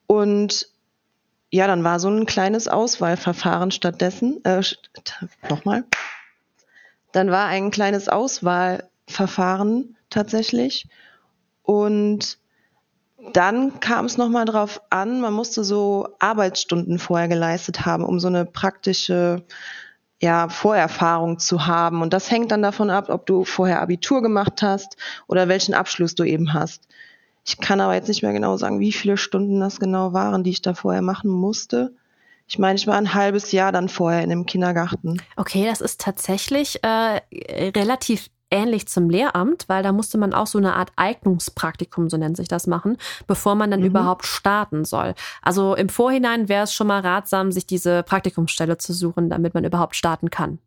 Und 0.08 0.70
ja, 1.56 1.68
dann 1.68 1.86
war 1.86 2.02
so 2.02 2.10
ein 2.10 2.26
kleines 2.26 2.68
Auswahlverfahren 2.68 3.72
stattdessen. 3.72 4.44
Äh, 4.44 4.62
Nochmal. 5.50 5.86
Dann 7.14 7.32
war 7.32 7.46
ein 7.46 7.72
kleines 7.72 8.10
Auswahlverfahren 8.10 9.96
tatsächlich. 10.10 10.90
Und 11.64 12.40
dann 13.32 13.80
kam 13.80 14.06
es 14.06 14.18
nochmal 14.18 14.44
drauf 14.44 14.82
an, 14.90 15.22
man 15.22 15.34
musste 15.34 15.64
so 15.64 16.10
Arbeitsstunden 16.20 17.00
vorher 17.00 17.30
geleistet 17.30 17.86
haben, 17.86 18.04
um 18.04 18.20
so 18.20 18.28
eine 18.28 18.44
praktische 18.44 19.46
ja, 20.22 20.50
Vorerfahrung 20.50 21.40
zu 21.40 21.68
haben. 21.68 22.02
Und 22.02 22.12
das 22.12 22.30
hängt 22.30 22.52
dann 22.52 22.64
davon 22.64 22.90
ab, 22.90 23.10
ob 23.10 23.26
du 23.26 23.46
vorher 23.46 23.82
Abitur 23.82 24.22
gemacht 24.22 24.62
hast 24.62 24.98
oder 25.28 25.48
welchen 25.48 25.74
Abschluss 25.74 26.16
du 26.16 26.26
eben 26.26 26.54
hast. 26.54 26.90
Ich 27.46 27.60
kann 27.60 27.80
aber 27.80 27.94
jetzt 27.94 28.08
nicht 28.08 28.24
mehr 28.24 28.34
genau 28.34 28.58
sagen, 28.58 28.80
wie 28.80 28.92
viele 28.92 29.18
Stunden 29.18 29.60
das 29.60 29.80
genau 29.80 30.14
waren, 30.14 30.44
die 30.44 30.50
ich 30.50 30.64
da 30.64 30.74
vorher 30.74 31.04
machen 31.04 31.30
musste. 31.30 31.94
Ich 32.48 32.60
meine, 32.60 32.76
ich 32.76 32.88
war 32.88 32.96
ein 32.96 33.14
halbes 33.14 33.52
Jahr 33.52 33.72
dann 33.72 33.88
vorher 33.88 34.24
in 34.24 34.30
dem 34.30 34.46
Kindergarten. 34.46 35.22
Okay, 35.36 35.66
das 35.66 35.82
ist 35.82 36.02
tatsächlich 36.02 36.84
äh, 36.84 37.22
relativ 37.76 38.30
ähnlich 38.52 38.88
zum 38.88 39.10
Lehramt, 39.10 39.66
weil 39.68 39.84
da 39.84 39.92
musste 39.92 40.18
man 40.18 40.34
auch 40.34 40.48
so 40.48 40.58
eine 40.58 40.76
Art 40.76 40.92
Eignungspraktikum, 40.96 42.10
so 42.10 42.18
nennt 42.18 42.38
sich 42.38 42.48
das, 42.48 42.68
machen, 42.68 42.98
bevor 43.28 43.56
man 43.56 43.72
dann 43.72 43.82
mhm. 43.82 43.88
überhaupt 43.88 44.26
starten 44.26 44.86
soll. 44.86 45.14
Also 45.42 45.76
im 45.76 45.90
Vorhinein 45.90 46.50
wäre 46.50 46.64
es 46.64 46.74
schon 46.74 46.88
mal 46.88 47.02
ratsam, 47.02 47.52
sich 47.52 47.66
diese 47.66 48.04
Praktikumsstelle 48.04 48.78
zu 48.78 48.94
suchen, 48.94 49.30
damit 49.30 49.54
man 49.54 49.66
überhaupt 49.66 49.96
starten 49.96 50.30
kann. 50.30 50.60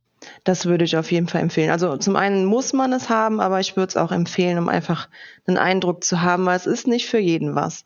Das 0.44 0.66
würde 0.66 0.85
ich 0.85 0.97
auf 0.97 1.11
jeden 1.12 1.28
Fall 1.28 1.40
empfehlen. 1.40 1.70
Also 1.70 1.97
zum 1.97 2.16
einen 2.16 2.44
muss 2.44 2.73
man 2.73 2.92
es 2.92 3.08
haben, 3.08 3.40
aber 3.40 3.61
ich 3.61 3.76
würde 3.76 3.88
es 3.88 3.97
auch 3.97 4.12
empfehlen, 4.12 4.58
um 4.58 4.68
einfach 4.68 5.08
einen 5.47 5.58
Eindruck 5.58 6.04
zu 6.04 6.23
haben, 6.23 6.47
weil 6.47 6.56
es 6.56 6.66
ist 6.66 6.87
nicht 6.87 7.06
für 7.06 7.18
jeden 7.18 7.54
was. 7.54 7.85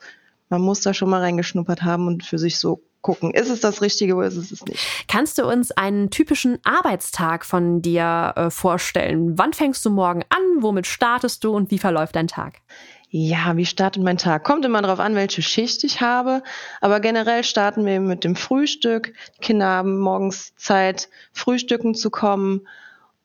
Man 0.48 0.60
muss 0.60 0.80
da 0.80 0.92
schon 0.92 1.08
mal 1.10 1.20
reingeschnuppert 1.20 1.82
haben 1.82 2.06
und 2.06 2.24
für 2.24 2.38
sich 2.38 2.58
so 2.58 2.82
gucken, 3.02 3.34
ist 3.34 3.50
es 3.50 3.60
das 3.60 3.82
Richtige 3.82 4.14
oder 4.14 4.28
ist 4.28 4.36
es 4.36 4.52
es 4.52 4.64
nicht. 4.64 4.78
Kannst 5.08 5.38
du 5.38 5.46
uns 5.46 5.72
einen 5.72 6.10
typischen 6.10 6.58
Arbeitstag 6.64 7.44
von 7.44 7.82
dir 7.82 8.32
äh, 8.36 8.50
vorstellen? 8.50 9.36
Wann 9.36 9.52
fängst 9.52 9.84
du 9.84 9.90
morgen 9.90 10.22
an? 10.28 10.62
Womit 10.62 10.86
startest 10.86 11.44
du 11.44 11.54
und 11.54 11.70
wie 11.70 11.78
verläuft 11.78 12.16
dein 12.16 12.28
Tag? 12.28 12.60
Ja, 13.14 13.58
wie 13.58 13.66
startet 13.66 14.02
mein 14.02 14.16
Tag? 14.16 14.42
Kommt 14.42 14.64
immer 14.64 14.80
darauf 14.80 14.98
an, 14.98 15.14
welche 15.14 15.42
Schicht 15.42 15.84
ich 15.84 16.00
habe. 16.00 16.42
Aber 16.80 16.98
generell 16.98 17.44
starten 17.44 17.84
wir 17.84 18.00
mit 18.00 18.24
dem 18.24 18.36
Frühstück. 18.36 19.12
Die 19.36 19.40
Kinder 19.42 19.66
haben 19.66 19.98
morgens 19.98 20.54
Zeit, 20.56 21.10
frühstücken 21.30 21.94
zu 21.94 22.08
kommen. 22.08 22.66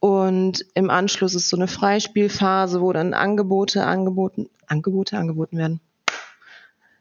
Und 0.02 0.66
im 0.74 0.90
Anschluss 0.90 1.36
ist 1.36 1.48
so 1.48 1.56
eine 1.56 1.70
Freispielphase, 1.70 2.82
wo 2.82 2.92
dann 2.92 3.14
Angebote 3.14 3.86
angeboten, 3.86 4.50
Angebote 4.68 5.18
angeboten 5.18 5.58
werden. 5.58 5.80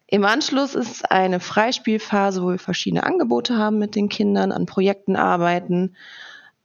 Im 0.07 0.25
Anschluss 0.25 0.77
ist 0.77 1.11
eine 1.11 1.41
Freispielphase, 1.41 2.41
wo 2.41 2.51
wir 2.51 2.61
verschiedene 2.61 3.03
Angebote 3.03 3.59
haben 3.59 3.81
mit 3.81 3.97
den 3.97 4.09
Kindern, 4.09 4.53
an 4.53 4.67
Projekten 4.67 5.17
arbeiten. 5.17 5.97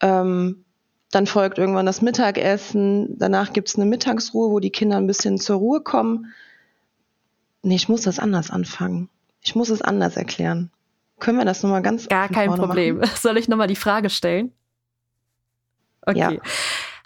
Ähm, 0.02 0.66
dann 1.12 1.28
folgt 1.28 1.58
irgendwann 1.58 1.86
das 1.86 2.02
Mittagessen. 2.02 3.18
Danach 3.20 3.54
gibt 3.54 3.68
es 3.68 3.76
eine 3.76 3.86
Mittagsruhe, 3.86 4.50
wo 4.50 4.60
die 4.60 4.72
Kinder 4.72 4.98
ein 4.98 5.08
bisschen 5.08 5.38
zur 5.38 5.58
Ruhe 5.58 5.82
kommen. 5.82 6.34
Nee, 7.64 7.76
ich 7.76 7.90
muss 7.90 8.02
das 8.02 8.18
anders 8.18 8.50
anfangen. 8.50 9.10
Ich 9.42 9.56
muss 9.56 9.70
es 9.70 9.82
anders 9.82 10.18
erklären. 10.18 10.72
Können 11.20 11.38
wir 11.38 11.46
das 11.46 11.62
nochmal 11.62 11.82
ganz 11.82 12.08
Gar 12.08 12.30
kein 12.30 12.50
Problem. 12.54 12.98
Machen? 12.98 13.12
Soll 13.20 13.38
ich 13.38 13.48
nochmal 13.48 13.68
die 13.68 13.76
Frage 13.76 14.10
stellen? 14.10 14.52
Okay. 16.04 16.36
Ja. 16.36 16.42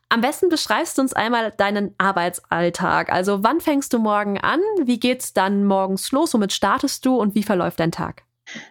Am 0.08 0.22
besten 0.22 0.50
beschreibst 0.50 0.98
du 0.98 1.02
uns 1.02 1.14
einmal 1.14 1.52
deinen 1.52 1.94
Arbeitsalltag. 1.98 3.12
Also 3.12 3.44
wann 3.44 3.60
fängst 3.60 3.92
du 3.92 4.00
morgen 4.00 4.38
an? 4.38 4.62
Wie 4.84 5.00
geht's 5.00 5.34
dann 5.34 5.66
morgens 5.66 6.12
los? 6.12 6.34
Womit 6.34 6.54
startest 6.54 7.06
du 7.06 7.18
und 7.18 7.36
wie 7.36 7.44
verläuft 7.44 7.80
dein 7.80 7.92
Tag? 7.92 8.24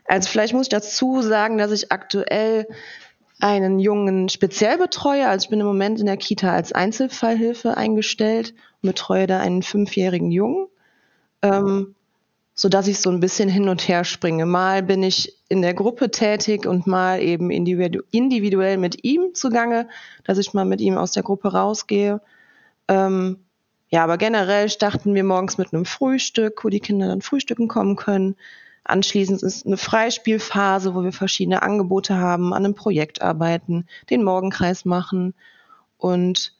Also 0.06 0.28
vielleicht 0.28 0.54
muss 0.54 0.66
ich 0.66 0.70
dazu 0.70 1.20
sagen, 1.20 1.58
dass 1.58 1.72
ich 1.72 1.90
aktuell 1.90 2.66
einen 3.44 3.78
Jungen 3.78 4.30
speziell 4.30 4.78
betreue. 4.78 5.28
Also 5.28 5.44
ich 5.44 5.50
bin 5.50 5.60
im 5.60 5.66
Moment 5.66 6.00
in 6.00 6.06
der 6.06 6.16
Kita 6.16 6.54
als 6.54 6.72
Einzelfallhilfe 6.72 7.76
eingestellt 7.76 8.54
und 8.80 8.88
betreue 8.88 9.26
da 9.26 9.38
einen 9.38 9.62
fünfjährigen 9.62 10.30
Jungen. 10.30 10.66
Ähm, 11.42 11.94
so 12.54 12.70
dass 12.70 12.86
ich 12.86 13.00
so 13.00 13.10
ein 13.10 13.20
bisschen 13.20 13.50
hin 13.50 13.68
und 13.68 13.86
her 13.86 14.04
springe. 14.04 14.46
Mal 14.46 14.82
bin 14.82 15.02
ich 15.02 15.36
in 15.50 15.60
der 15.60 15.74
Gruppe 15.74 16.10
tätig 16.10 16.66
und 16.66 16.86
mal 16.86 17.20
eben 17.20 17.50
individu 17.50 18.00
individuell 18.12 18.78
mit 18.78 19.04
ihm 19.04 19.34
zugange, 19.34 19.88
dass 20.24 20.38
ich 20.38 20.54
mal 20.54 20.64
mit 20.64 20.80
ihm 20.80 20.96
aus 20.96 21.12
der 21.12 21.24
Gruppe 21.24 21.52
rausgehe. 21.52 22.22
Ähm, 22.88 23.40
ja, 23.90 24.04
aber 24.04 24.16
generell 24.16 24.70
starten 24.70 25.14
wir 25.14 25.24
morgens 25.24 25.58
mit 25.58 25.74
einem 25.74 25.84
Frühstück, 25.84 26.64
wo 26.64 26.70
die 26.70 26.80
Kinder 26.80 27.08
dann 27.08 27.20
frühstücken 27.20 27.68
kommen 27.68 27.96
können. 27.96 28.36
Anschließend 28.84 29.42
ist 29.42 29.66
eine 29.66 29.78
Freispielphase, 29.78 30.94
wo 30.94 31.02
wir 31.02 31.12
verschiedene 31.12 31.62
Angebote 31.62 32.16
haben, 32.16 32.52
an 32.52 32.64
einem 32.64 32.74
Projekt 32.74 33.22
arbeiten, 33.22 33.86
den 34.10 34.22
Morgenkreis 34.22 34.84
machen 34.84 35.34
und 35.96 36.54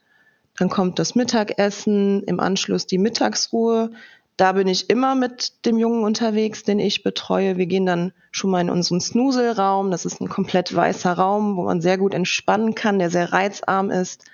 dann 0.56 0.70
kommt 0.70 0.98
das 0.98 1.14
Mittagessen, 1.14 2.22
im 2.22 2.40
Anschluss 2.40 2.86
die 2.86 2.98
Mittagsruhe. 2.98 3.90
Da 4.36 4.52
bin 4.52 4.68
ich 4.68 4.88
immer 4.88 5.14
mit 5.14 5.66
dem 5.66 5.78
Jungen 5.78 6.04
unterwegs, 6.04 6.62
den 6.62 6.78
ich 6.78 7.02
betreue. 7.02 7.56
Wir 7.56 7.66
gehen 7.66 7.86
dann 7.86 8.12
schon 8.30 8.50
mal 8.50 8.60
in 8.60 8.70
unseren 8.70 9.00
Snuselraum. 9.00 9.90
Das 9.90 10.04
ist 10.04 10.20
ein 10.20 10.28
komplett 10.28 10.74
weißer 10.74 11.12
Raum, 11.12 11.56
wo 11.56 11.64
man 11.64 11.80
sehr 11.80 11.98
gut 11.98 12.14
entspannen 12.14 12.74
kann, 12.74 12.98
der 12.98 13.10
sehr 13.10 13.32
reizarm 13.32 13.90
ist. 13.90 14.24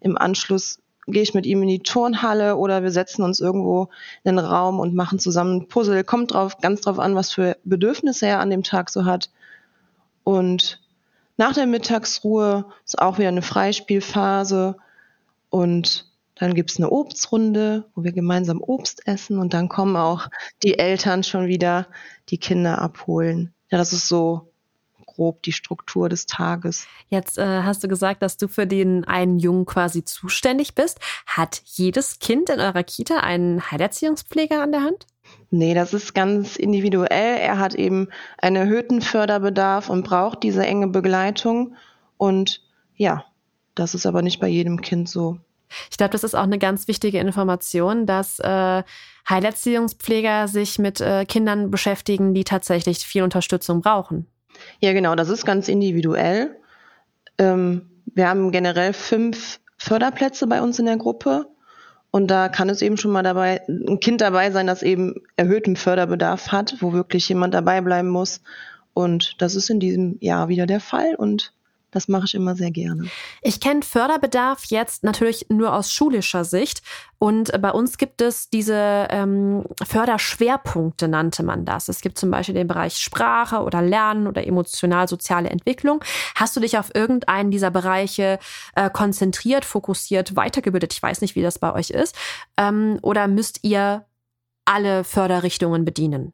Im 0.00 0.18
Anschluss 0.18 0.81
gehe 1.06 1.22
ich 1.22 1.34
mit 1.34 1.46
ihm 1.46 1.62
in 1.62 1.68
die 1.68 1.82
Turnhalle 1.82 2.56
oder 2.56 2.82
wir 2.82 2.90
setzen 2.90 3.22
uns 3.22 3.40
irgendwo 3.40 3.88
in 4.24 4.36
den 4.36 4.44
Raum 4.44 4.78
und 4.78 4.94
machen 4.94 5.18
zusammen 5.18 5.56
ein 5.56 5.68
Puzzle. 5.68 6.04
Kommt 6.04 6.32
drauf, 6.32 6.58
ganz 6.60 6.82
drauf 6.82 6.98
an, 6.98 7.14
was 7.14 7.32
für 7.32 7.56
Bedürfnisse 7.64 8.26
er 8.26 8.40
an 8.40 8.50
dem 8.50 8.62
Tag 8.62 8.90
so 8.90 9.04
hat. 9.04 9.30
Und 10.24 10.80
nach 11.36 11.54
der 11.54 11.66
Mittagsruhe 11.66 12.66
ist 12.84 13.00
auch 13.00 13.18
wieder 13.18 13.28
eine 13.28 13.42
Freispielphase 13.42 14.76
und 15.50 16.12
dann 16.36 16.54
gibt's 16.54 16.78
eine 16.78 16.90
Obstrunde, 16.90 17.84
wo 17.94 18.04
wir 18.04 18.12
gemeinsam 18.12 18.60
Obst 18.60 19.06
essen 19.06 19.38
und 19.38 19.54
dann 19.54 19.68
kommen 19.68 19.96
auch 19.96 20.28
die 20.62 20.78
Eltern 20.78 21.24
schon 21.24 21.46
wieder 21.46 21.88
die 22.28 22.38
Kinder 22.38 22.80
abholen. 22.80 23.52
Ja, 23.70 23.78
das 23.78 23.92
ist 23.92 24.08
so 24.08 24.51
grob 25.14 25.42
die 25.42 25.52
Struktur 25.52 26.08
des 26.08 26.26
Tages. 26.26 26.86
Jetzt 27.08 27.38
äh, 27.38 27.62
hast 27.62 27.84
du 27.84 27.88
gesagt, 27.88 28.22
dass 28.22 28.36
du 28.36 28.48
für 28.48 28.66
den 28.66 29.04
einen 29.04 29.38
Jungen 29.38 29.66
quasi 29.66 30.04
zuständig 30.04 30.74
bist. 30.74 31.00
Hat 31.26 31.62
jedes 31.64 32.18
Kind 32.18 32.50
in 32.50 32.60
eurer 32.60 32.82
Kita 32.82 33.18
einen 33.18 33.70
Heilerziehungspfleger 33.70 34.62
an 34.62 34.72
der 34.72 34.82
Hand? 34.82 35.06
Nee, 35.50 35.74
das 35.74 35.94
ist 35.94 36.14
ganz 36.14 36.56
individuell. 36.56 37.38
Er 37.38 37.58
hat 37.58 37.74
eben 37.74 38.08
einen 38.38 38.56
erhöhten 38.56 39.02
Förderbedarf 39.02 39.90
und 39.90 40.04
braucht 40.04 40.42
diese 40.42 40.64
enge 40.66 40.88
Begleitung. 40.88 41.76
Und 42.16 42.62
ja, 42.96 43.24
das 43.74 43.94
ist 43.94 44.06
aber 44.06 44.22
nicht 44.22 44.40
bei 44.40 44.48
jedem 44.48 44.80
Kind 44.80 45.08
so. 45.08 45.38
Ich 45.90 45.96
glaube, 45.96 46.12
das 46.12 46.24
ist 46.24 46.34
auch 46.34 46.42
eine 46.42 46.58
ganz 46.58 46.88
wichtige 46.88 47.18
Information, 47.18 48.06
dass 48.06 48.38
äh, 48.38 48.82
Heilerziehungspfleger 49.28 50.48
sich 50.48 50.78
mit 50.78 51.00
äh, 51.00 51.24
Kindern 51.24 51.70
beschäftigen, 51.70 52.34
die 52.34 52.44
tatsächlich 52.44 52.98
viel 52.98 53.22
Unterstützung 53.22 53.80
brauchen. 53.80 54.26
Ja, 54.80 54.92
genau, 54.92 55.14
das 55.14 55.28
ist 55.28 55.44
ganz 55.44 55.68
individuell. 55.68 56.56
Ähm, 57.38 57.90
wir 58.06 58.28
haben 58.28 58.50
generell 58.50 58.92
fünf 58.92 59.60
Förderplätze 59.78 60.46
bei 60.46 60.62
uns 60.62 60.78
in 60.78 60.86
der 60.86 60.96
Gruppe. 60.96 61.46
Und 62.10 62.30
da 62.30 62.48
kann 62.48 62.68
es 62.68 62.82
eben 62.82 62.98
schon 62.98 63.10
mal 63.10 63.22
dabei, 63.22 63.62
ein 63.68 63.98
Kind 64.00 64.20
dabei 64.20 64.50
sein, 64.50 64.66
das 64.66 64.82
eben 64.82 65.14
erhöhten 65.36 65.76
Förderbedarf 65.76 66.52
hat, 66.52 66.76
wo 66.80 66.92
wirklich 66.92 67.28
jemand 67.28 67.54
dabei 67.54 67.80
bleiben 67.80 68.08
muss. 68.10 68.42
Und 68.92 69.40
das 69.40 69.54
ist 69.54 69.70
in 69.70 69.80
diesem 69.80 70.18
Jahr 70.20 70.48
wieder 70.48 70.66
der 70.66 70.80
Fall. 70.80 71.14
Und 71.14 71.54
das 71.92 72.08
mache 72.08 72.24
ich 72.24 72.34
immer 72.34 72.56
sehr 72.56 72.70
gerne. 72.70 73.08
Ich 73.42 73.60
kenne 73.60 73.82
Förderbedarf 73.82 74.64
jetzt 74.64 75.04
natürlich 75.04 75.46
nur 75.50 75.74
aus 75.74 75.92
schulischer 75.92 76.44
Sicht. 76.44 76.82
Und 77.18 77.52
bei 77.60 77.70
uns 77.70 77.98
gibt 77.98 78.20
es 78.22 78.48
diese 78.48 79.06
ähm, 79.10 79.64
Förderschwerpunkte, 79.84 81.06
nannte 81.06 81.42
man 81.42 81.64
das. 81.64 81.88
Es 81.88 82.00
gibt 82.00 82.18
zum 82.18 82.30
Beispiel 82.30 82.54
den 82.54 82.66
Bereich 82.66 82.96
Sprache 82.96 83.60
oder 83.62 83.82
Lernen 83.82 84.26
oder 84.26 84.44
emotional-soziale 84.44 85.50
Entwicklung. 85.50 86.02
Hast 86.34 86.56
du 86.56 86.60
dich 86.60 86.78
auf 86.78 86.92
irgendeinen 86.94 87.50
dieser 87.50 87.70
Bereiche 87.70 88.38
äh, 88.74 88.88
konzentriert, 88.90 89.66
fokussiert, 89.66 90.34
weitergebildet? 90.34 90.94
Ich 90.94 91.02
weiß 91.02 91.20
nicht, 91.20 91.36
wie 91.36 91.42
das 91.42 91.58
bei 91.58 91.72
euch 91.74 91.90
ist. 91.90 92.16
Ähm, 92.56 92.98
oder 93.02 93.28
müsst 93.28 93.60
ihr 93.62 94.06
alle 94.64 95.04
Förderrichtungen 95.04 95.84
bedienen? 95.84 96.32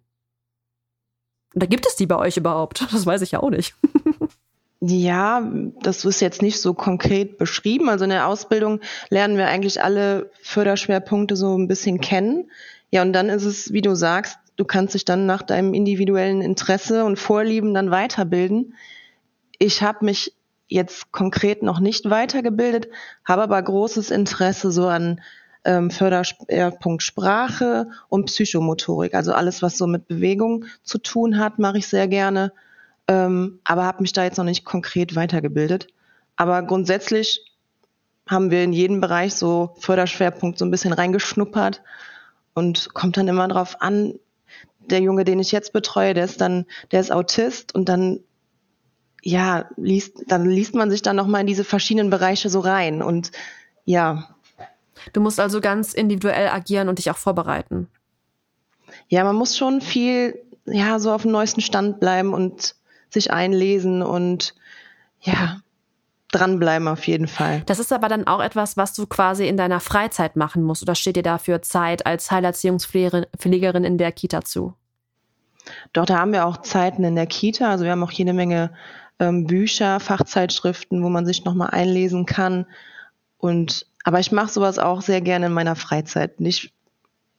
Oder 1.57 1.67
gibt 1.67 1.87
es 1.87 1.97
die 1.97 2.07
bei 2.07 2.17
euch 2.17 2.37
überhaupt? 2.37 2.87
Das 2.93 3.05
weiß 3.05 3.23
ich 3.23 3.33
ja 3.33 3.41
auch 3.41 3.51
nicht. 3.51 3.75
Ja, 4.81 5.43
das 5.83 6.05
ist 6.05 6.21
jetzt 6.21 6.41
nicht 6.41 6.61
so 6.61 6.73
konkret 6.73 7.37
beschrieben. 7.37 7.89
Also 7.89 8.05
in 8.05 8.11
der 8.11 8.29
Ausbildung 8.29 8.81
lernen 9.11 9.37
wir 9.37 9.49
eigentlich 9.49 9.83
alle 9.83 10.31
Förderschwerpunkte 10.43 11.35
so 11.35 11.57
ein 11.59 11.67
bisschen 11.67 12.01
kennen. 12.01 12.51
Ja, 12.91 13.03
und 13.03 13.13
dann 13.13 13.29
ist 13.29 13.45
es, 13.45 13.73
wie 13.73 13.83
du 13.83 13.97
sagst, 13.97 14.39
du 14.57 14.65
kannst 14.65 14.95
dich 14.95 15.05
dann 15.05 15.27
nach 15.27 15.43
deinem 15.43 15.75
individuellen 15.75 16.43
Interesse 16.43 17.05
und 17.05 17.19
Vorlieben 17.19 17.75
dann 17.75 17.91
weiterbilden. 17.91 18.75
Ich 19.59 19.83
habe 19.83 20.05
mich 20.05 20.33
jetzt 20.69 21.11
konkret 21.11 21.63
noch 21.63 21.81
nicht 21.81 22.09
weitergebildet, 22.09 22.89
habe 23.25 23.43
aber 23.43 23.61
großes 23.61 24.13
Interesse 24.13 24.71
so 24.71 24.87
an 24.87 25.21
ähm, 25.65 25.91
Förderpunkt 25.91 27.03
Sprache 27.03 27.89
und 28.09 28.27
Psychomotorik. 28.27 29.15
Also 29.15 29.33
alles, 29.33 29.61
was 29.61 29.77
so 29.77 29.89
mit 29.89 30.07
Bewegung 30.07 30.67
zu 30.85 30.99
tun 30.99 31.39
hat, 31.39 31.59
mache 31.59 31.79
ich 31.79 31.89
sehr 31.89 32.07
gerne 32.07 32.53
ähm, 33.09 33.61
aber 33.65 33.85
habe 33.85 34.03
mich 34.03 34.13
da 34.13 34.25
jetzt 34.25 34.37
noch 34.37 34.45
nicht 34.45 34.65
konkret 34.65 35.17
weitergebildet. 35.17 35.89
Aber 36.37 36.63
grundsätzlich 36.63 37.45
haben 38.29 38.51
wir 38.51 38.63
in 38.63 38.73
jedem 38.73 39.01
Bereich 39.01 39.35
so 39.35 39.75
Förderschwerpunkt 39.79 40.59
so 40.59 40.65
ein 40.65 40.71
bisschen 40.71 40.93
reingeschnuppert 40.93 41.83
und 42.55 42.93
kommt 42.95 43.17
dann 43.17 43.29
immer 43.29 43.49
drauf 43.49 43.81
an, 43.81 44.15
der 44.81 45.01
Junge, 45.01 45.25
den 45.25 45.39
ich 45.39 45.53
jetzt 45.53 45.73
betreue, 45.73 46.15
der 46.15 46.25
ist 46.25 46.41
dann, 46.41 46.67
der 46.93 47.01
ist 47.01 47.13
Autist 47.13 47.75
und 47.75 47.89
dann 47.89 48.21
ja, 49.23 49.69
liest, 49.77 50.25
dann 50.29 50.49
liest 50.49 50.75
man 50.75 50.91
sich 50.91 51.03
dann 51.03 51.17
nochmal 51.17 51.41
in 51.41 51.47
diese 51.47 51.65
verschiedenen 51.65 52.11
Bereiche 52.11 52.49
so 52.49 52.61
rein 52.61 53.03
und 53.03 53.33
ja. 53.85 54.29
Du 55.13 55.21
musst 55.21 55.41
also 55.41 55.61
ganz 55.61 55.95
individuell 55.95 56.49
agieren 56.49 56.89
und 56.89 56.99
dich 56.99 57.11
auch 57.11 57.17
vorbereiten. 57.17 57.89
Ja, 59.09 59.25
man 59.25 59.37
muss 59.37 59.57
schon 59.57 59.81
viel, 59.81 60.39
ja, 60.67 60.99
so 60.99 61.13
auf 61.13 61.23
dem 61.23 61.31
neuesten 61.31 61.61
Stand 61.61 62.01
bleiben 62.01 62.35
und 62.35 62.75
sich 63.11 63.33
einlesen 63.33 64.03
und 64.03 64.55
ja, 65.21 65.61
dranbleiben 66.31 66.89
auf 66.89 67.07
jeden 67.07 67.29
Fall. 67.29 67.63
Das 67.67 67.79
ist 67.79 67.93
aber 67.93 68.09
dann 68.09 68.27
auch 68.27 68.41
etwas, 68.41 68.77
was 68.77 68.93
du 68.93 69.07
quasi 69.07 69.49
in 69.49 69.57
deiner 69.57 69.81
Freizeit 69.81 70.37
machen 70.37 70.63
musst 70.63 70.83
oder 70.83 70.95
steht 70.95 71.17
dir 71.17 71.23
dafür 71.23 71.63
Zeit 71.63 72.07
als 72.07 72.31
Heilerziehungspflegerin 72.31 73.85
in 73.85 73.99
der 73.99 74.13
Kita 74.13 74.43
zu? 74.43 74.75
Doch, 75.93 76.07
da 76.07 76.19
haben 76.19 76.33
wir 76.33 76.47
auch 76.47 76.59
Zeiten 76.59 77.05
in 77.05 77.15
der 77.15 77.27
Kita. 77.27 77.71
Also 77.71 77.85
wir 77.85 77.93
haben 77.93 78.03
auch 78.03 78.11
jede 78.11 78.33
Menge 78.33 78.73
ähm, 79.19 79.47
Bücher, 79.47 80.01
Fachzeitschriften, 80.01 81.03
wo 81.03 81.09
man 81.09 81.27
sich 81.27 81.45
nochmal 81.45 81.71
einlesen 81.71 82.27
kann. 82.27 82.67
Und 83.39 83.87
aber 84.05 84.21
ich 84.21 84.33
mache 84.33 84.51
sowas 84.51 84.79
auch 84.79 85.03
sehr 85.03 85.21
gerne 85.21 85.47
in 85.47 85.53
meiner 85.53 85.77
Freizeit. 85.77 86.41
Nicht 86.41 86.73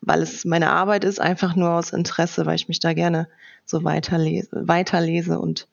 weil 0.01 0.21
es 0.21 0.45
meine 0.45 0.71
Arbeit 0.71 1.03
ist, 1.03 1.19
einfach 1.19 1.55
nur 1.55 1.71
aus 1.71 1.91
Interesse, 1.91 2.45
weil 2.45 2.55
ich 2.55 2.67
mich 2.67 2.79
da 2.79 2.93
gerne 2.93 3.27
so 3.65 3.83
weiterlese, 3.83 4.49
weiterlese 4.51 5.39
und 5.39 5.67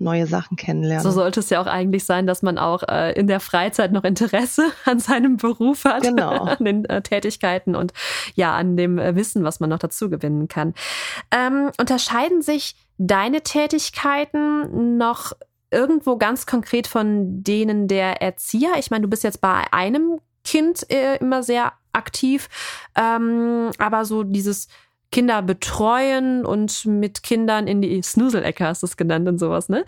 neue 0.00 0.26
Sachen 0.26 0.56
kennenlerne. 0.56 1.02
So 1.02 1.10
sollte 1.10 1.40
es 1.40 1.50
ja 1.50 1.60
auch 1.60 1.66
eigentlich 1.66 2.04
sein, 2.04 2.26
dass 2.26 2.42
man 2.42 2.58
auch 2.58 2.82
äh, 2.88 3.12
in 3.12 3.26
der 3.26 3.38
Freizeit 3.38 3.92
noch 3.92 4.04
Interesse 4.04 4.70
an 4.84 4.98
seinem 4.98 5.36
Beruf 5.36 5.84
hat, 5.84 6.02
genau. 6.02 6.30
an 6.44 6.64
den 6.64 6.84
äh, 6.86 7.02
Tätigkeiten 7.02 7.76
und 7.76 7.92
ja, 8.34 8.56
an 8.56 8.76
dem 8.76 8.98
äh, 8.98 9.14
Wissen, 9.14 9.44
was 9.44 9.60
man 9.60 9.70
noch 9.70 9.78
dazu 9.78 10.08
gewinnen 10.08 10.48
kann. 10.48 10.74
Ähm, 11.30 11.70
unterscheiden 11.78 12.42
sich 12.42 12.76
deine 12.98 13.42
Tätigkeiten 13.42 14.96
noch 14.96 15.32
irgendwo 15.70 16.16
ganz 16.16 16.46
konkret 16.46 16.86
von 16.86 17.44
denen 17.44 17.86
der 17.86 18.22
Erzieher? 18.22 18.72
Ich 18.78 18.90
meine, 18.90 19.02
du 19.02 19.08
bist 19.08 19.22
jetzt 19.22 19.40
bei 19.40 19.64
einem 19.72 20.20
Kind 20.44 20.90
äh, 20.90 21.16
immer 21.16 21.42
sehr 21.42 21.72
aktiv, 21.92 22.48
ähm, 22.96 23.70
aber 23.78 24.04
so 24.04 24.22
dieses 24.22 24.68
Kinder 25.10 25.42
betreuen 25.42 26.46
und 26.46 26.86
mit 26.86 27.22
Kindern 27.22 27.66
in 27.66 27.82
die 27.82 28.00
Snoozelecke 28.02 28.64
hast 28.64 28.82
du 28.82 28.86
es 28.86 28.96
genannt 28.96 29.28
und 29.28 29.38
sowas, 29.38 29.68
ne? 29.68 29.84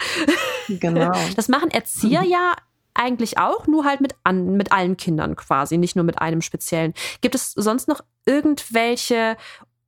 Genau. 0.69 1.13
Das 1.37 1.49
machen 1.49 1.71
Erzieher 1.71 2.23
ja 2.23 2.55
eigentlich 2.95 3.39
auch, 3.39 3.67
nur 3.67 3.85
halt 3.85 4.01
mit, 4.01 4.15
an, 4.25 4.57
mit 4.57 4.73
allen 4.73 4.97
Kindern 4.97 5.37
quasi, 5.37 5.79
nicht 5.79 5.97
nur 5.97 6.05
mit 6.05 6.21
einem 6.21 6.43
speziellen. 6.43 6.93
Gibt 7.21 7.35
es 7.35 7.53
sonst 7.53 7.89
noch 7.89 8.01
irgendwelche 8.27 9.37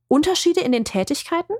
Unterschiede 0.07 0.61
in 0.61 0.71
den 0.71 0.85
Tätigkeiten? 0.85 1.53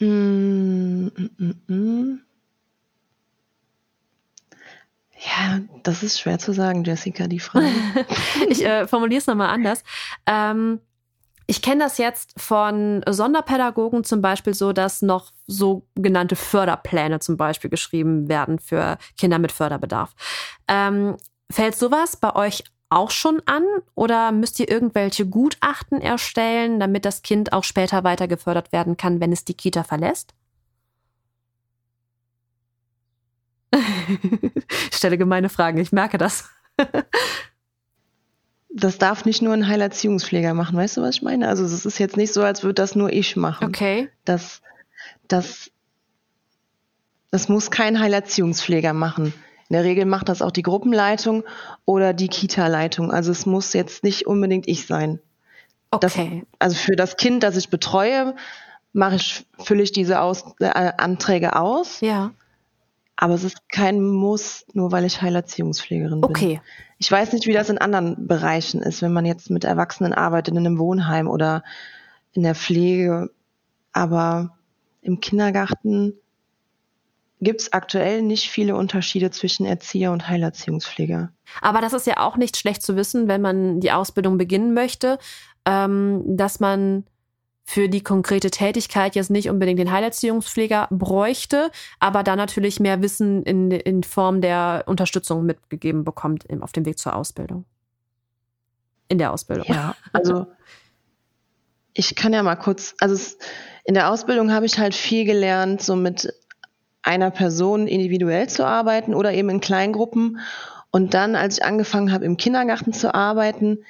Mm, 0.00 1.06
mm, 1.06 1.30
mm, 1.38 1.74
mm. 1.74 2.20
Ja, 5.20 5.27
das 5.82 6.02
ist 6.02 6.20
schwer 6.20 6.38
zu 6.38 6.52
sagen, 6.52 6.84
Jessica, 6.84 7.26
die 7.26 7.40
Frage. 7.40 7.68
ich 8.48 8.64
äh, 8.64 8.86
formuliere 8.86 9.18
es 9.18 9.26
nochmal 9.26 9.50
anders. 9.50 9.82
Ähm, 10.26 10.80
ich 11.46 11.62
kenne 11.62 11.82
das 11.82 11.96
jetzt 11.96 12.38
von 12.38 13.02
Sonderpädagogen 13.08 14.04
zum 14.04 14.20
Beispiel 14.20 14.52
so, 14.52 14.74
dass 14.74 15.00
noch 15.00 15.32
sogenannte 15.46 16.36
Förderpläne 16.36 17.20
zum 17.20 17.38
Beispiel 17.38 17.70
geschrieben 17.70 18.28
werden 18.28 18.58
für 18.58 18.98
Kinder 19.16 19.38
mit 19.38 19.50
Förderbedarf. 19.50 20.14
Ähm, 20.68 21.16
fällt 21.50 21.74
sowas 21.74 22.16
bei 22.16 22.36
euch 22.36 22.64
auch 22.90 23.10
schon 23.10 23.40
an 23.46 23.64
oder 23.94 24.32
müsst 24.32 24.60
ihr 24.60 24.70
irgendwelche 24.70 25.26
Gutachten 25.26 26.00
erstellen, 26.00 26.80
damit 26.80 27.04
das 27.04 27.22
Kind 27.22 27.52
auch 27.52 27.64
später 27.64 28.04
weiter 28.04 28.28
gefördert 28.28 28.72
werden 28.72 28.96
kann, 28.98 29.20
wenn 29.20 29.32
es 29.32 29.44
die 29.44 29.54
Kita 29.54 29.84
verlässt? 29.84 30.34
Ich 34.08 34.96
stelle 34.96 35.18
gemeine 35.18 35.48
Fragen, 35.48 35.78
ich 35.78 35.92
merke 35.92 36.18
das. 36.18 36.48
das 38.70 38.98
darf 38.98 39.24
nicht 39.24 39.42
nur 39.42 39.54
ein 39.54 39.66
Heilerziehungspfleger 39.66 40.54
machen, 40.54 40.76
weißt 40.76 40.96
du, 40.96 41.02
was 41.02 41.16
ich 41.16 41.22
meine? 41.22 41.48
Also 41.48 41.64
es 41.64 41.84
ist 41.84 41.98
jetzt 41.98 42.16
nicht 42.16 42.32
so, 42.32 42.42
als 42.42 42.62
würde 42.62 42.74
das 42.74 42.94
nur 42.94 43.12
ich 43.12 43.36
machen. 43.36 43.68
Okay. 43.68 44.08
Das, 44.24 44.62
das, 45.26 45.70
das 47.30 47.48
muss 47.48 47.70
kein 47.70 47.98
Heilerziehungspfleger 48.00 48.92
machen. 48.92 49.32
In 49.68 49.74
der 49.74 49.84
Regel 49.84 50.06
macht 50.06 50.28
das 50.28 50.40
auch 50.40 50.50
die 50.50 50.62
Gruppenleitung 50.62 51.44
oder 51.84 52.14
die 52.14 52.28
Kita-Leitung. 52.28 53.10
Also 53.10 53.32
es 53.32 53.44
muss 53.44 53.74
jetzt 53.74 54.02
nicht 54.02 54.26
unbedingt 54.26 54.66
ich 54.66 54.86
sein. 54.86 55.20
Okay. 55.90 56.44
Das, 56.58 56.70
also 56.70 56.76
für 56.76 56.96
das 56.96 57.16
Kind, 57.16 57.42
das 57.42 57.56
ich 57.56 57.68
betreue, 57.68 58.34
mache 58.92 59.16
ich, 59.16 59.46
fülle 59.58 59.82
ich 59.82 59.92
diese 59.92 60.20
aus, 60.20 60.44
äh, 60.60 60.92
Anträge 60.96 61.56
aus. 61.56 62.00
Ja. 62.00 62.32
Aber 63.20 63.34
es 63.34 63.42
ist 63.42 63.68
kein 63.68 64.00
Muss, 64.00 64.64
nur 64.74 64.92
weil 64.92 65.04
ich 65.04 65.20
Heilerziehungspflegerin 65.20 66.20
bin. 66.20 66.30
Okay. 66.30 66.60
Ich 66.98 67.10
weiß 67.10 67.32
nicht, 67.32 67.48
wie 67.48 67.52
das 67.52 67.68
in 67.68 67.78
anderen 67.78 68.28
Bereichen 68.28 68.80
ist, 68.80 69.02
wenn 69.02 69.12
man 69.12 69.26
jetzt 69.26 69.50
mit 69.50 69.64
Erwachsenen 69.64 70.12
arbeitet, 70.12 70.54
in 70.54 70.58
einem 70.64 70.78
Wohnheim 70.78 71.26
oder 71.26 71.64
in 72.32 72.44
der 72.44 72.54
Pflege. 72.54 73.30
Aber 73.92 74.56
im 75.02 75.18
Kindergarten 75.18 76.14
gibt 77.40 77.62
es 77.62 77.72
aktuell 77.72 78.22
nicht 78.22 78.50
viele 78.50 78.76
Unterschiede 78.76 79.32
zwischen 79.32 79.66
Erzieher 79.66 80.12
und 80.12 80.28
Heilerziehungspfleger. 80.28 81.32
Aber 81.60 81.80
das 81.80 81.94
ist 81.94 82.06
ja 82.06 82.18
auch 82.18 82.36
nicht 82.36 82.56
schlecht 82.56 82.82
zu 82.82 82.94
wissen, 82.94 83.26
wenn 83.26 83.40
man 83.40 83.80
die 83.80 83.90
Ausbildung 83.90 84.38
beginnen 84.38 84.74
möchte, 84.74 85.18
ähm, 85.64 86.22
dass 86.24 86.60
man 86.60 87.02
für 87.68 87.90
die 87.90 88.02
konkrete 88.02 88.50
Tätigkeit 88.50 89.14
jetzt 89.14 89.28
nicht 89.28 89.50
unbedingt 89.50 89.78
den 89.78 89.92
Heilerziehungspfleger 89.92 90.88
bräuchte, 90.90 91.70
aber 92.00 92.22
da 92.22 92.34
natürlich 92.34 92.80
mehr 92.80 93.02
Wissen 93.02 93.42
in, 93.42 93.70
in 93.70 94.04
Form 94.04 94.40
der 94.40 94.84
Unterstützung 94.86 95.44
mitgegeben 95.44 96.02
bekommt 96.02 96.46
auf 96.62 96.72
dem 96.72 96.86
Weg 96.86 96.98
zur 96.98 97.14
Ausbildung. 97.14 97.66
In 99.08 99.18
der 99.18 99.34
Ausbildung. 99.34 99.66
Ja, 99.68 99.94
also 100.14 100.46
ich 101.92 102.16
kann 102.16 102.32
ja 102.32 102.42
mal 102.42 102.56
kurz, 102.56 102.94
also 103.00 103.14
es, 103.14 103.36
in 103.84 103.92
der 103.92 104.10
Ausbildung 104.10 104.50
habe 104.50 104.64
ich 104.64 104.78
halt 104.78 104.94
viel 104.94 105.26
gelernt, 105.26 105.82
so 105.82 105.94
mit 105.94 106.32
einer 107.02 107.30
Person 107.30 107.86
individuell 107.86 108.48
zu 108.48 108.66
arbeiten 108.66 109.12
oder 109.12 109.34
eben 109.34 109.50
in 109.50 109.60
Kleingruppen. 109.60 110.38
Und 110.90 111.12
dann, 111.12 111.36
als 111.36 111.58
ich 111.58 111.64
angefangen 111.66 112.12
habe, 112.12 112.24
im 112.24 112.38
Kindergarten 112.38 112.94
zu 112.94 113.14
arbeiten, 113.14 113.84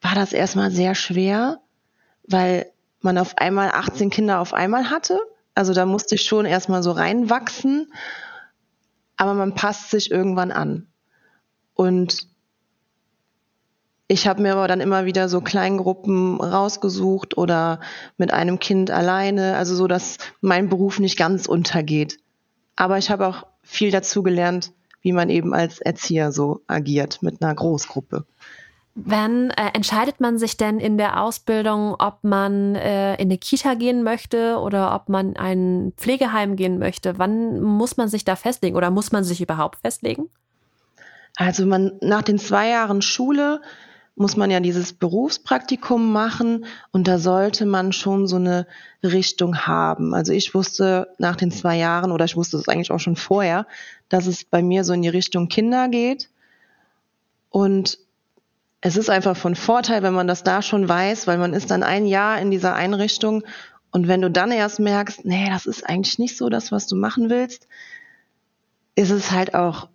war 0.00 0.14
das 0.14 0.32
erstmal 0.32 0.70
sehr 0.70 0.94
schwer, 0.94 1.58
weil 2.28 2.70
man 3.00 3.18
auf 3.18 3.38
einmal 3.38 3.70
18 3.70 4.10
Kinder 4.10 4.40
auf 4.40 4.54
einmal 4.54 4.90
hatte. 4.90 5.20
Also 5.54 5.72
da 5.72 5.86
musste 5.86 6.16
ich 6.16 6.22
schon 6.22 6.44
erstmal 6.44 6.82
so 6.82 6.92
reinwachsen, 6.92 7.92
aber 9.16 9.34
man 9.34 9.54
passt 9.54 9.90
sich 9.90 10.10
irgendwann 10.10 10.52
an. 10.52 10.86
Und 11.74 12.28
ich 14.08 14.28
habe 14.28 14.42
mir 14.42 14.52
aber 14.52 14.68
dann 14.68 14.80
immer 14.80 15.04
wieder 15.04 15.28
so 15.28 15.40
Kleingruppen 15.40 16.40
rausgesucht 16.40 17.36
oder 17.36 17.80
mit 18.16 18.32
einem 18.32 18.60
Kind 18.60 18.90
alleine, 18.90 19.56
also 19.56 19.74
so, 19.74 19.88
dass 19.88 20.18
mein 20.40 20.68
Beruf 20.68 21.00
nicht 21.00 21.18
ganz 21.18 21.46
untergeht. 21.46 22.18
Aber 22.76 22.98
ich 22.98 23.10
habe 23.10 23.26
auch 23.26 23.46
viel 23.62 23.90
dazu 23.90 24.22
gelernt, 24.22 24.72
wie 25.00 25.12
man 25.12 25.28
eben 25.28 25.54
als 25.54 25.80
Erzieher 25.80 26.30
so 26.30 26.62
agiert 26.66 27.22
mit 27.22 27.42
einer 27.42 27.54
Großgruppe. 27.54 28.26
Wann 28.98 29.50
äh, 29.50 29.72
entscheidet 29.74 30.20
man 30.20 30.38
sich 30.38 30.56
denn 30.56 30.80
in 30.80 30.96
der 30.96 31.22
Ausbildung, 31.22 31.94
ob 31.98 32.24
man 32.24 32.74
äh, 32.76 33.12
in 33.16 33.28
eine 33.28 33.36
Kita 33.36 33.74
gehen 33.74 34.02
möchte 34.02 34.56
oder 34.58 34.94
ob 34.94 35.10
man 35.10 35.36
ein 35.36 35.92
Pflegeheim 35.98 36.56
gehen 36.56 36.78
möchte? 36.78 37.18
Wann 37.18 37.60
muss 37.60 37.98
man 37.98 38.08
sich 38.08 38.24
da 38.24 38.36
festlegen 38.36 38.74
oder 38.74 38.90
muss 38.90 39.12
man 39.12 39.22
sich 39.22 39.42
überhaupt 39.42 39.80
festlegen? 39.80 40.30
Also 41.36 41.66
man 41.66 41.92
nach 42.00 42.22
den 42.22 42.38
zwei 42.38 42.70
Jahren 42.70 43.02
Schule 43.02 43.60
muss 44.14 44.38
man 44.38 44.50
ja 44.50 44.60
dieses 44.60 44.94
Berufspraktikum 44.94 46.10
machen 46.10 46.64
und 46.90 47.06
da 47.06 47.18
sollte 47.18 47.66
man 47.66 47.92
schon 47.92 48.26
so 48.26 48.36
eine 48.36 48.66
Richtung 49.02 49.58
haben. 49.58 50.14
Also 50.14 50.32
ich 50.32 50.54
wusste 50.54 51.08
nach 51.18 51.36
den 51.36 51.50
zwei 51.50 51.76
Jahren 51.76 52.12
oder 52.12 52.24
ich 52.24 52.34
wusste 52.34 52.56
es 52.56 52.66
eigentlich 52.66 52.90
auch 52.90 53.00
schon 53.00 53.16
vorher, 53.16 53.66
dass 54.08 54.26
es 54.26 54.42
bei 54.42 54.62
mir 54.62 54.84
so 54.84 54.94
in 54.94 55.02
die 55.02 55.10
Richtung 55.10 55.48
Kinder 55.48 55.88
geht 55.90 56.30
und 57.50 57.98
es 58.86 58.96
ist 58.96 59.10
einfach 59.10 59.36
von 59.36 59.56
Vorteil, 59.56 60.04
wenn 60.04 60.14
man 60.14 60.28
das 60.28 60.44
da 60.44 60.62
schon 60.62 60.88
weiß, 60.88 61.26
weil 61.26 61.38
man 61.38 61.54
ist 61.54 61.72
dann 61.72 61.82
ein 61.82 62.06
Jahr 62.06 62.38
in 62.38 62.52
dieser 62.52 62.76
Einrichtung 62.76 63.42
und 63.90 64.06
wenn 64.06 64.22
du 64.22 64.30
dann 64.30 64.52
erst 64.52 64.78
merkst, 64.78 65.24
nee, 65.24 65.48
das 65.50 65.66
ist 65.66 65.88
eigentlich 65.88 66.20
nicht 66.20 66.36
so 66.36 66.48
das, 66.48 66.70
was 66.70 66.86
du 66.86 66.94
machen 66.94 67.28
willst, 67.28 67.66
ist 68.94 69.10
es 69.10 69.32
halt 69.32 69.54
auch 69.54 69.88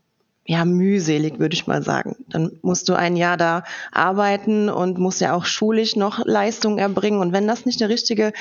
ja 0.45 0.65
mühselig, 0.65 1.39
würde 1.39 1.53
ich 1.53 1.67
mal 1.67 1.83
sagen. 1.83 2.17
Dann 2.27 2.59
musst 2.63 2.89
du 2.89 2.93
ein 2.93 3.15
Jahr 3.15 3.37
da 3.37 3.63
arbeiten 3.93 4.67
und 4.67 4.97
musst 4.97 5.21
ja 5.21 5.35
auch 5.35 5.45
schulisch 5.45 5.95
noch 5.95 6.25
Leistung 6.25 6.77
erbringen. 6.77 7.21
Und 7.21 7.31
wenn 7.31 7.47
das 7.47 7.65
nicht 7.65 7.79
der 7.79 7.87
richtige 7.87 8.33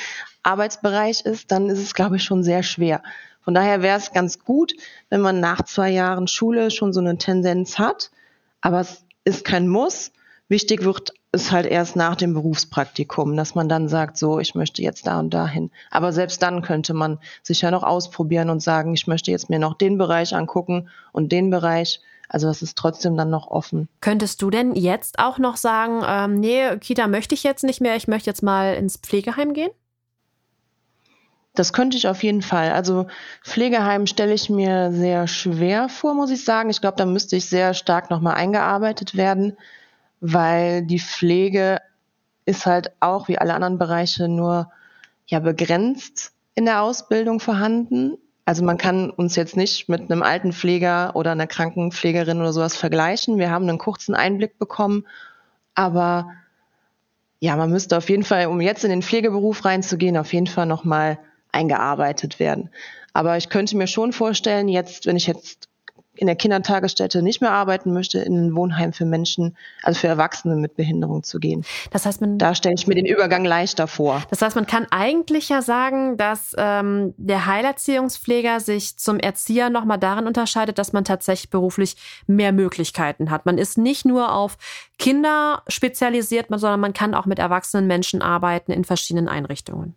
Arbeitsbereich 0.43 1.21
ist, 1.21 1.53
dann 1.53 1.69
ist 1.69 1.79
es, 1.79 1.93
glaube 1.93 2.17
ich, 2.17 2.23
schon 2.23 2.43
sehr 2.43 2.63
schwer. 2.63 3.03
Von 3.39 3.53
daher 3.53 3.81
wäre 3.81 3.97
es 3.97 4.11
ganz 4.11 4.39
gut, 4.39 4.73
wenn 5.09 5.21
man 5.21 5.39
nach 5.39 5.63
zwei 5.63 5.91
Jahren 5.91 6.27
Schule 6.27 6.71
schon 6.71 6.91
so 6.91 6.99
eine 6.99 7.17
Tendenz 7.17 7.79
hat. 7.79 8.11
Aber 8.59 8.81
es 8.81 9.05
ist 9.23 9.45
kein 9.45 9.69
Muss. 9.69 10.11
Wichtig 10.51 10.83
wird 10.83 11.13
es 11.31 11.49
halt 11.53 11.65
erst 11.65 11.95
nach 11.95 12.17
dem 12.17 12.33
Berufspraktikum, 12.33 13.37
dass 13.37 13.55
man 13.55 13.69
dann 13.69 13.87
sagt, 13.87 14.17
so, 14.17 14.37
ich 14.37 14.53
möchte 14.53 14.81
jetzt 14.81 15.07
da 15.07 15.17
und 15.17 15.33
dahin. 15.33 15.71
Aber 15.91 16.11
selbst 16.11 16.43
dann 16.43 16.61
könnte 16.61 16.93
man 16.93 17.19
sich 17.41 17.61
ja 17.61 17.71
noch 17.71 17.83
ausprobieren 17.83 18.49
und 18.49 18.61
sagen, 18.61 18.93
ich 18.93 19.07
möchte 19.07 19.31
jetzt 19.31 19.49
mir 19.49 19.59
noch 19.59 19.75
den 19.75 19.97
Bereich 19.97 20.35
angucken 20.35 20.89
und 21.13 21.31
den 21.31 21.51
Bereich. 21.51 22.01
Also 22.27 22.47
das 22.47 22.61
ist 22.61 22.77
trotzdem 22.77 23.15
dann 23.15 23.29
noch 23.29 23.47
offen. 23.47 23.87
Könntest 24.01 24.41
du 24.41 24.49
denn 24.49 24.75
jetzt 24.75 25.19
auch 25.19 25.37
noch 25.37 25.55
sagen, 25.55 26.03
ähm, 26.05 26.41
nee, 26.41 26.75
Kita 26.79 27.07
möchte 27.07 27.33
ich 27.33 27.43
jetzt 27.43 27.63
nicht 27.63 27.79
mehr, 27.79 27.95
ich 27.95 28.09
möchte 28.09 28.29
jetzt 28.29 28.43
mal 28.43 28.73
ins 28.73 28.97
Pflegeheim 28.97 29.53
gehen? 29.53 29.71
Das 31.55 31.71
könnte 31.71 31.95
ich 31.95 32.09
auf 32.09 32.23
jeden 32.23 32.41
Fall. 32.41 32.73
Also 32.73 33.07
Pflegeheim 33.41 34.05
stelle 34.05 34.33
ich 34.33 34.49
mir 34.49 34.91
sehr 34.91 35.27
schwer 35.27 35.87
vor, 35.87 36.13
muss 36.13 36.29
ich 36.29 36.43
sagen. 36.43 36.69
Ich 36.69 36.81
glaube, 36.81 36.97
da 36.97 37.05
müsste 37.05 37.37
ich 37.37 37.45
sehr 37.45 37.73
stark 37.73 38.09
nochmal 38.09 38.33
eingearbeitet 38.33 39.15
werden 39.15 39.55
weil 40.21 40.83
die 40.83 40.99
Pflege 40.99 41.81
ist 42.45 42.65
halt 42.65 42.91
auch 42.99 43.27
wie 43.27 43.37
alle 43.37 43.53
anderen 43.53 43.77
Bereiche 43.77 44.27
nur 44.27 44.71
ja 45.27 45.39
begrenzt 45.39 46.33
in 46.55 46.65
der 46.65 46.81
Ausbildung 46.83 47.39
vorhanden. 47.39 48.17
Also 48.45 48.63
man 48.63 48.77
kann 48.77 49.09
uns 49.09 49.35
jetzt 49.35 49.57
nicht 49.57 49.89
mit 49.89 50.11
einem 50.11 50.23
alten 50.23 50.53
Pfleger 50.53 51.15
oder 51.15 51.31
einer 51.31 51.47
Krankenpflegerin 51.47 52.39
oder 52.39 52.53
sowas 52.53 52.75
vergleichen. 52.75 53.37
Wir 53.37 53.49
haben 53.49 53.67
einen 53.67 53.77
kurzen 53.77 54.15
Einblick 54.15 54.57
bekommen, 54.57 55.05
aber 55.75 56.29
ja, 57.39 57.55
man 57.55 57.71
müsste 57.71 57.97
auf 57.97 58.09
jeden 58.09 58.23
Fall, 58.23 58.47
um 58.47 58.61
jetzt 58.61 58.83
in 58.83 58.91
den 58.91 59.01
Pflegeberuf 59.01 59.65
reinzugehen, 59.65 60.17
auf 60.17 60.31
jeden 60.33 60.47
Fall 60.47 60.67
nochmal 60.67 61.17
eingearbeitet 61.51 62.39
werden. 62.39 62.69
Aber 63.13 63.37
ich 63.37 63.49
könnte 63.49 63.77
mir 63.77 63.87
schon 63.87 64.13
vorstellen, 64.13 64.67
jetzt, 64.67 65.05
wenn 65.05 65.17
ich 65.17 65.27
jetzt 65.27 65.67
in 66.21 66.27
der 66.27 66.35
Kindertagesstätte 66.35 67.23
nicht 67.23 67.41
mehr 67.41 67.51
arbeiten 67.51 67.93
möchte, 67.93 68.19
in 68.19 68.37
ein 68.37 68.55
Wohnheim 68.55 68.93
für 68.93 69.05
Menschen, 69.05 69.57
also 69.81 70.01
für 70.01 70.07
Erwachsene 70.07 70.55
mit 70.55 70.75
Behinderung 70.75 71.23
zu 71.23 71.39
gehen. 71.39 71.65
Das 71.89 72.05
heißt, 72.05 72.21
man 72.21 72.37
da 72.37 72.53
stelle 72.53 72.75
ich 72.77 72.85
mir 72.85 72.93
den 72.93 73.07
Übergang 73.07 73.43
leichter 73.43 73.87
vor. 73.87 74.21
Das 74.29 74.43
heißt, 74.43 74.55
man 74.55 74.67
kann 74.67 74.85
eigentlich 74.91 75.49
ja 75.49 75.63
sagen, 75.63 76.17
dass 76.17 76.53
ähm, 76.59 77.15
der 77.17 77.47
Heilerziehungspfleger 77.47 78.59
sich 78.59 78.99
zum 78.99 79.17
Erzieher 79.17 79.71
nochmal 79.71 79.97
darin 79.97 80.27
unterscheidet, 80.27 80.77
dass 80.77 80.93
man 80.93 81.05
tatsächlich 81.05 81.49
beruflich 81.49 81.95
mehr 82.27 82.51
Möglichkeiten 82.51 83.31
hat. 83.31 83.47
Man 83.47 83.57
ist 83.57 83.79
nicht 83.79 84.05
nur 84.05 84.31
auf 84.31 84.59
Kinder 84.99 85.63
spezialisiert, 85.69 86.49
sondern 86.49 86.79
man 86.79 86.93
kann 86.93 87.15
auch 87.15 87.25
mit 87.25 87.39
erwachsenen 87.39 87.87
Menschen 87.87 88.21
arbeiten 88.21 88.71
in 88.71 88.83
verschiedenen 88.83 89.27
Einrichtungen. 89.27 89.95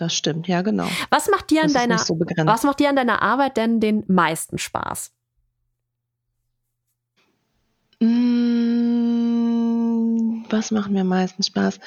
Das 0.00 0.14
stimmt, 0.14 0.48
ja, 0.48 0.62
genau. 0.62 0.88
Was 1.10 1.28
macht 1.28 1.50
dir 1.50 1.62
an 1.62 1.74
deiner, 1.74 1.98
so 1.98 2.18
was 2.18 2.62
macht 2.62 2.80
dir 2.80 2.88
an 2.88 2.96
deiner 2.96 3.20
Arbeit 3.20 3.58
denn 3.58 3.80
den 3.80 4.02
meisten 4.08 4.56
Spaß? 4.56 5.12
Mm, 8.00 8.06
was 10.48 10.70
macht 10.70 10.90
mir 10.90 11.02
am 11.02 11.08
meisten 11.08 11.42
Spaß? 11.42 11.80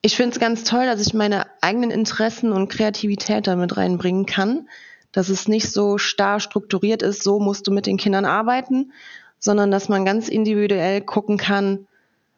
Ich 0.00 0.14
finde 0.14 0.34
es 0.34 0.38
ganz 0.38 0.62
toll, 0.62 0.86
dass 0.86 1.04
ich 1.04 1.12
meine 1.12 1.48
eigenen 1.60 1.90
Interessen 1.90 2.52
und 2.52 2.68
Kreativität 2.68 3.48
damit 3.48 3.76
reinbringen 3.76 4.26
kann. 4.26 4.68
Dass 5.10 5.28
es 5.28 5.48
nicht 5.48 5.72
so 5.72 5.98
starr 5.98 6.38
strukturiert 6.38 7.02
ist, 7.02 7.24
so 7.24 7.40
musst 7.40 7.66
du 7.66 7.72
mit 7.72 7.86
den 7.86 7.96
Kindern 7.96 8.26
arbeiten, 8.26 8.92
sondern 9.40 9.72
dass 9.72 9.88
man 9.88 10.04
ganz 10.04 10.28
individuell 10.28 11.00
gucken 11.00 11.36
kann, 11.36 11.88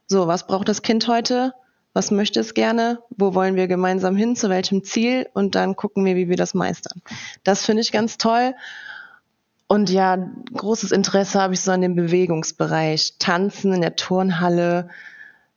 so, 0.06 0.26
was 0.26 0.46
braucht 0.46 0.70
das 0.70 0.80
Kind 0.80 1.06
heute? 1.06 1.52
Was 1.92 2.10
möchte 2.10 2.40
es 2.40 2.54
gerne, 2.54 3.00
wo 3.10 3.34
wollen 3.34 3.56
wir 3.56 3.66
gemeinsam 3.66 4.16
hin, 4.16 4.36
zu 4.36 4.48
welchem 4.48 4.84
Ziel 4.84 5.28
und 5.34 5.54
dann 5.54 5.76
gucken 5.76 6.04
wir, 6.04 6.16
wie 6.16 6.28
wir 6.28 6.36
das 6.36 6.54
meistern. 6.54 7.02
Das 7.44 7.64
finde 7.64 7.82
ich 7.82 7.92
ganz 7.92 8.18
toll. 8.18 8.54
Und 9.66 9.90
ja, 9.90 10.18
großes 10.54 10.92
Interesse 10.92 11.40
habe 11.40 11.54
ich 11.54 11.60
so 11.60 11.72
an 11.72 11.82
dem 11.82 11.94
Bewegungsbereich. 11.94 13.14
Tanzen 13.18 13.74
in 13.74 13.82
der 13.82 13.96
Turnhalle, 13.96 14.88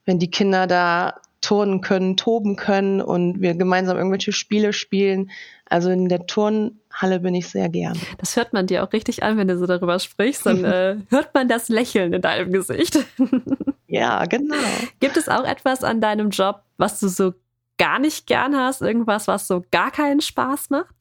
wenn 0.05 0.19
die 0.19 0.29
Kinder 0.29 0.67
da 0.67 1.21
turnen 1.39 1.81
können, 1.81 2.17
toben 2.17 2.55
können 2.55 3.01
und 3.01 3.41
wir 3.41 3.55
gemeinsam 3.55 3.97
irgendwelche 3.97 4.31
Spiele 4.31 4.73
spielen. 4.73 5.31
Also 5.65 5.89
in 5.89 6.09
der 6.09 6.27
Turnhalle 6.27 7.19
bin 7.21 7.33
ich 7.33 7.47
sehr 7.47 7.69
gern. 7.69 7.97
Das 8.19 8.35
hört 8.35 8.53
man 8.53 8.67
dir 8.67 8.83
auch 8.83 8.93
richtig 8.93 9.23
an, 9.23 9.37
wenn 9.37 9.47
du 9.47 9.57
so 9.57 9.65
darüber 9.65 9.97
sprichst. 9.97 10.45
Dann 10.45 10.63
äh, 10.65 10.97
hört 11.09 11.33
man 11.33 11.47
das 11.47 11.69
Lächeln 11.69 12.13
in 12.13 12.21
deinem 12.21 12.51
Gesicht. 12.51 12.99
Ja, 13.91 14.23
genau. 14.23 14.55
Gibt 15.01 15.17
es 15.17 15.27
auch 15.27 15.43
etwas 15.43 15.83
an 15.83 15.99
deinem 15.99 16.29
Job, 16.29 16.61
was 16.77 17.01
du 17.01 17.09
so 17.09 17.33
gar 17.77 17.99
nicht 17.99 18.25
gern 18.25 18.55
hast? 18.55 18.81
Irgendwas, 18.81 19.27
was 19.27 19.47
so 19.47 19.65
gar 19.69 19.91
keinen 19.91 20.21
Spaß 20.21 20.69
macht? 20.69 20.95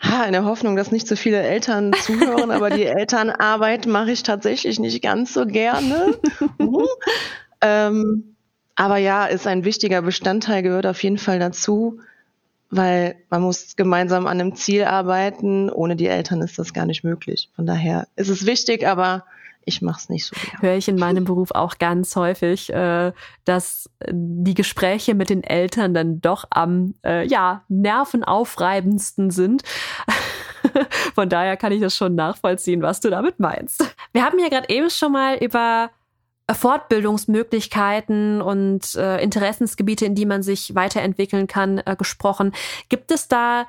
Ha, 0.00 0.24
in 0.24 0.32
der 0.32 0.46
Hoffnung, 0.46 0.76
dass 0.76 0.92
nicht 0.92 1.06
so 1.06 1.14
viele 1.14 1.42
Eltern 1.42 1.92
zuhören, 2.02 2.50
aber 2.50 2.70
die 2.70 2.86
Elternarbeit 2.86 3.84
mache 3.84 4.12
ich 4.12 4.22
tatsächlich 4.22 4.78
nicht 4.78 5.02
ganz 5.02 5.34
so 5.34 5.44
gerne. 5.44 6.18
uh. 6.58 6.86
ähm, 7.60 8.36
aber 8.76 8.96
ja, 8.96 9.26
ist 9.26 9.46
ein 9.46 9.66
wichtiger 9.66 10.00
Bestandteil, 10.00 10.62
gehört 10.62 10.86
auf 10.86 11.02
jeden 11.02 11.18
Fall 11.18 11.38
dazu, 11.38 12.00
weil 12.70 13.16
man 13.28 13.42
muss 13.42 13.76
gemeinsam 13.76 14.26
an 14.26 14.40
einem 14.40 14.54
Ziel 14.54 14.84
arbeiten. 14.84 15.68
Ohne 15.68 15.96
die 15.96 16.06
Eltern 16.06 16.40
ist 16.40 16.58
das 16.58 16.72
gar 16.72 16.86
nicht 16.86 17.04
möglich. 17.04 17.50
Von 17.54 17.66
daher 17.66 18.08
ist 18.16 18.30
es 18.30 18.46
wichtig, 18.46 18.88
aber 18.88 19.26
ich 19.64 19.82
mache 19.82 19.98
es 20.00 20.08
nicht 20.08 20.26
so 20.26 20.34
gerne. 20.34 20.62
Höre 20.62 20.76
ich 20.76 20.88
in 20.88 20.96
meinem 20.96 21.24
Beruf 21.24 21.50
auch 21.52 21.78
ganz 21.78 22.16
häufig, 22.16 22.72
äh, 22.72 23.12
dass 23.44 23.90
die 24.10 24.54
Gespräche 24.54 25.14
mit 25.14 25.30
den 25.30 25.44
Eltern 25.44 25.94
dann 25.94 26.20
doch 26.20 26.44
am 26.50 26.94
äh, 27.04 27.26
ja 27.26 27.64
nervenaufreibendsten 27.68 29.30
sind. 29.30 29.62
Von 31.14 31.28
daher 31.28 31.56
kann 31.56 31.72
ich 31.72 31.80
das 31.80 31.96
schon 31.96 32.14
nachvollziehen, 32.14 32.82
was 32.82 33.00
du 33.00 33.10
damit 33.10 33.38
meinst. 33.40 33.84
Wir 34.12 34.24
haben 34.24 34.38
ja 34.38 34.48
gerade 34.48 34.68
eben 34.68 34.90
schon 34.90 35.12
mal 35.12 35.36
über 35.36 35.90
Fortbildungsmöglichkeiten 36.52 38.42
und 38.42 38.94
äh, 38.94 39.22
Interessensgebiete, 39.22 40.04
in 40.04 40.14
die 40.14 40.26
man 40.26 40.42
sich 40.42 40.74
weiterentwickeln 40.74 41.46
kann, 41.46 41.78
äh, 41.78 41.96
gesprochen. 41.96 42.52
Gibt 42.88 43.10
es 43.10 43.28
da 43.28 43.66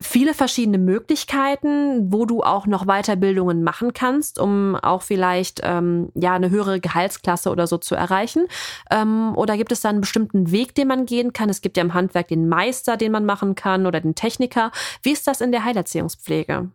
viele 0.00 0.34
verschiedene 0.34 0.78
Möglichkeiten, 0.78 2.12
wo 2.12 2.26
du 2.26 2.42
auch 2.42 2.66
noch 2.66 2.84
Weiterbildungen 2.84 3.62
machen 3.62 3.94
kannst, 3.94 4.38
um 4.38 4.76
auch 4.76 5.02
vielleicht 5.02 5.60
ähm, 5.62 6.10
ja 6.14 6.34
eine 6.34 6.50
höhere 6.50 6.80
Gehaltsklasse 6.80 7.50
oder 7.50 7.66
so 7.66 7.78
zu 7.78 7.94
erreichen? 7.94 8.46
Ähm, 8.90 9.34
oder 9.36 9.56
gibt 9.56 9.72
es 9.72 9.80
da 9.80 9.88
einen 9.88 10.02
bestimmten 10.02 10.50
Weg, 10.50 10.74
den 10.74 10.88
man 10.88 11.06
gehen 11.06 11.32
kann? 11.32 11.48
Es 11.48 11.62
gibt 11.62 11.78
ja 11.78 11.82
im 11.82 11.94
Handwerk 11.94 12.28
den 12.28 12.48
Meister, 12.48 12.98
den 12.98 13.12
man 13.12 13.24
machen 13.24 13.54
kann, 13.54 13.86
oder 13.86 14.00
den 14.00 14.14
Techniker. 14.14 14.70
Wie 15.02 15.12
ist 15.12 15.26
das 15.26 15.40
in 15.40 15.50
der 15.50 15.64
Heilerziehungspflege? 15.64 16.70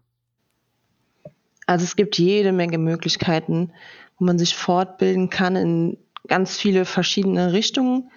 Also 1.68 1.84
es 1.84 1.96
gibt 1.96 2.18
jede 2.18 2.52
Menge 2.52 2.80
Möglichkeiten, 2.80 3.72
wo 4.18 4.26
man 4.26 4.40
sich 4.40 4.56
fortbilden 4.56 5.30
kann 5.30 5.56
in 5.56 5.98
ganz 6.28 6.58
viele 6.58 6.86
verschiedene 6.86 7.54
Richtungen 7.54 8.10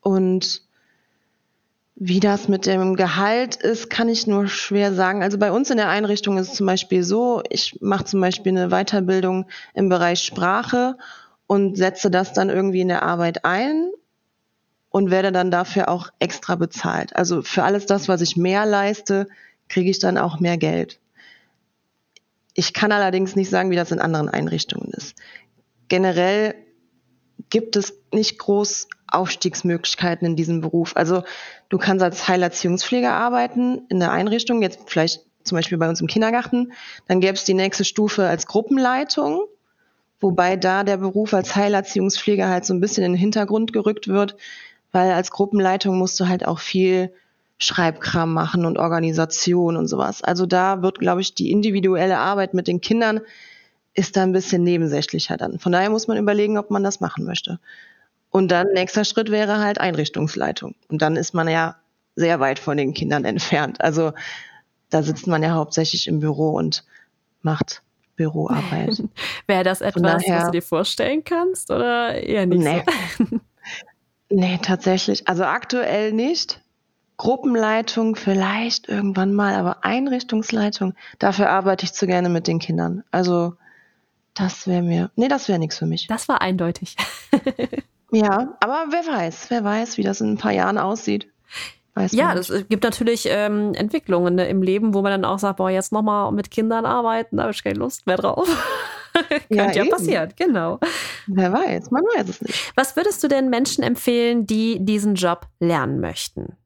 und 0.00 0.62
wie 2.04 2.18
das 2.18 2.48
mit 2.48 2.66
dem 2.66 2.96
Gehalt 2.96 3.54
ist, 3.54 3.88
kann 3.88 4.08
ich 4.08 4.26
nur 4.26 4.48
schwer 4.48 4.92
sagen. 4.92 5.22
Also 5.22 5.38
bei 5.38 5.52
uns 5.52 5.70
in 5.70 5.76
der 5.76 5.88
Einrichtung 5.88 6.36
ist 6.36 6.48
es 6.48 6.54
zum 6.56 6.66
Beispiel 6.66 7.04
so, 7.04 7.44
ich 7.48 7.78
mache 7.80 8.06
zum 8.06 8.20
Beispiel 8.20 8.50
eine 8.50 8.70
Weiterbildung 8.70 9.46
im 9.72 9.88
Bereich 9.88 10.20
Sprache 10.20 10.96
und 11.46 11.76
setze 11.76 12.10
das 12.10 12.32
dann 12.32 12.50
irgendwie 12.50 12.80
in 12.80 12.88
der 12.88 13.04
Arbeit 13.04 13.44
ein 13.44 13.92
und 14.90 15.12
werde 15.12 15.30
dann 15.30 15.52
dafür 15.52 15.88
auch 15.88 16.08
extra 16.18 16.56
bezahlt. 16.56 17.14
Also 17.14 17.40
für 17.42 17.62
alles 17.62 17.86
das, 17.86 18.08
was 18.08 18.20
ich 18.20 18.36
mehr 18.36 18.66
leiste, 18.66 19.28
kriege 19.68 19.88
ich 19.88 20.00
dann 20.00 20.18
auch 20.18 20.40
mehr 20.40 20.58
Geld. 20.58 20.98
Ich 22.54 22.74
kann 22.74 22.90
allerdings 22.90 23.36
nicht 23.36 23.48
sagen, 23.48 23.70
wie 23.70 23.76
das 23.76 23.92
in 23.92 24.00
anderen 24.00 24.28
Einrichtungen 24.28 24.90
ist. 24.90 25.14
Generell 25.86 26.56
gibt 27.52 27.76
es 27.76 28.00
nicht 28.12 28.38
groß 28.38 28.88
Aufstiegsmöglichkeiten 29.06 30.26
in 30.26 30.36
diesem 30.36 30.62
Beruf. 30.62 30.96
Also 30.96 31.22
du 31.68 31.76
kannst 31.76 32.02
als 32.02 32.26
Heilerziehungspfleger 32.26 33.12
arbeiten 33.12 33.82
in 33.90 34.00
der 34.00 34.10
Einrichtung, 34.10 34.62
jetzt 34.62 34.80
vielleicht 34.86 35.20
zum 35.44 35.56
Beispiel 35.56 35.76
bei 35.76 35.86
uns 35.86 36.00
im 36.00 36.06
Kindergarten. 36.06 36.72
Dann 37.08 37.20
gäbe 37.20 37.34
es 37.34 37.44
die 37.44 37.52
nächste 37.52 37.84
Stufe 37.84 38.26
als 38.26 38.46
Gruppenleitung, 38.46 39.42
wobei 40.18 40.56
da 40.56 40.82
der 40.82 40.96
Beruf 40.96 41.34
als 41.34 41.54
Heilerziehungspfleger 41.54 42.48
halt 42.48 42.64
so 42.64 42.72
ein 42.72 42.80
bisschen 42.80 43.04
in 43.04 43.12
den 43.12 43.20
Hintergrund 43.20 43.74
gerückt 43.74 44.08
wird, 44.08 44.34
weil 44.90 45.12
als 45.12 45.30
Gruppenleitung 45.30 45.98
musst 45.98 46.18
du 46.18 46.28
halt 46.28 46.46
auch 46.46 46.58
viel 46.58 47.12
Schreibkram 47.58 48.32
machen 48.32 48.64
und 48.64 48.78
Organisation 48.78 49.76
und 49.76 49.88
sowas. 49.88 50.24
Also 50.24 50.46
da 50.46 50.80
wird, 50.80 51.00
glaube 51.00 51.20
ich, 51.20 51.34
die 51.34 51.50
individuelle 51.50 52.16
Arbeit 52.16 52.54
mit 52.54 52.66
den 52.66 52.80
Kindern 52.80 53.20
ist 53.94 54.16
da 54.16 54.22
ein 54.22 54.32
bisschen 54.32 54.62
nebensächlicher 54.62 55.36
dann. 55.36 55.58
Von 55.58 55.72
daher 55.72 55.90
muss 55.90 56.08
man 56.08 56.16
überlegen, 56.16 56.58
ob 56.58 56.70
man 56.70 56.82
das 56.82 57.00
machen 57.00 57.24
möchte. 57.24 57.58
Und 58.30 58.48
dann 58.48 58.68
nächster 58.72 59.04
Schritt 59.04 59.30
wäre 59.30 59.58
halt 59.58 59.78
Einrichtungsleitung. 59.78 60.74
Und 60.88 61.02
dann 61.02 61.16
ist 61.16 61.34
man 61.34 61.48
ja 61.48 61.76
sehr 62.16 62.40
weit 62.40 62.58
von 62.58 62.76
den 62.76 62.94
Kindern 62.94 63.24
entfernt. 63.26 63.80
Also 63.80 64.12
da 64.90 65.02
sitzt 65.02 65.26
man 65.26 65.42
ja 65.42 65.52
hauptsächlich 65.52 66.06
im 66.08 66.20
Büro 66.20 66.50
und 66.50 66.84
macht 67.42 67.82
Büroarbeit. 68.16 69.02
Wäre 69.46 69.64
das 69.64 69.80
etwas, 69.80 70.02
daher, 70.02 70.38
was 70.38 70.44
du 70.46 70.50
dir 70.52 70.62
vorstellen 70.62 71.24
kannst 71.24 71.70
oder 71.70 72.14
eher 72.14 72.46
nicht? 72.46 72.62
Nee. 72.62 72.84
So? 73.18 73.40
nee, 74.30 74.58
tatsächlich. 74.62 75.28
Also 75.28 75.44
aktuell 75.44 76.12
nicht. 76.12 76.60
Gruppenleitung 77.18 78.16
vielleicht 78.16 78.88
irgendwann 78.88 79.32
mal, 79.32 79.54
aber 79.54 79.84
Einrichtungsleitung, 79.84 80.94
dafür 81.18 81.50
arbeite 81.50 81.84
ich 81.84 81.92
zu 81.92 82.06
gerne 82.06 82.28
mit 82.28 82.48
den 82.48 82.58
Kindern. 82.58 83.04
Also 83.10 83.54
das 84.34 84.66
wäre 84.66 84.82
mir, 84.82 85.10
nee, 85.16 85.28
das 85.28 85.48
wäre 85.48 85.58
nichts 85.58 85.78
für 85.78 85.86
mich. 85.86 86.06
Das 86.06 86.28
war 86.28 86.40
eindeutig. 86.40 86.96
ja, 88.12 88.56
aber 88.60 88.86
wer 88.90 89.06
weiß, 89.06 89.46
wer 89.50 89.64
weiß, 89.64 89.98
wie 89.98 90.02
das 90.02 90.20
in 90.20 90.32
ein 90.32 90.38
paar 90.38 90.52
Jahren 90.52 90.78
aussieht. 90.78 91.28
Weiß 91.94 92.12
ja, 92.12 92.32
es 92.34 92.50
gibt 92.70 92.84
natürlich 92.84 93.26
ähm, 93.28 93.74
Entwicklungen 93.74 94.36
ne, 94.36 94.48
im 94.48 94.62
Leben, 94.62 94.94
wo 94.94 95.02
man 95.02 95.12
dann 95.12 95.24
auch 95.26 95.38
sagt, 95.38 95.58
boah, 95.58 95.68
jetzt 95.68 95.92
nochmal 95.92 96.32
mit 96.32 96.50
Kindern 96.50 96.86
arbeiten, 96.86 97.36
da 97.36 97.42
habe 97.42 97.52
ich 97.52 97.62
keine 97.62 97.78
Lust 97.78 98.06
mehr 98.06 98.16
drauf. 98.16 98.48
Könnte 99.48 99.78
ja, 99.78 99.84
ja 99.84 99.90
passieren, 99.90 100.32
genau. 100.36 100.80
Wer 101.26 101.52
weiß, 101.52 101.90
man 101.90 102.02
weiß 102.02 102.30
es 102.30 102.40
nicht. 102.40 102.72
Was 102.76 102.96
würdest 102.96 103.22
du 103.22 103.28
denn 103.28 103.50
Menschen 103.50 103.84
empfehlen, 103.84 104.46
die 104.46 104.82
diesen 104.82 105.16
Job 105.16 105.48
lernen 105.60 106.00
möchten? 106.00 106.56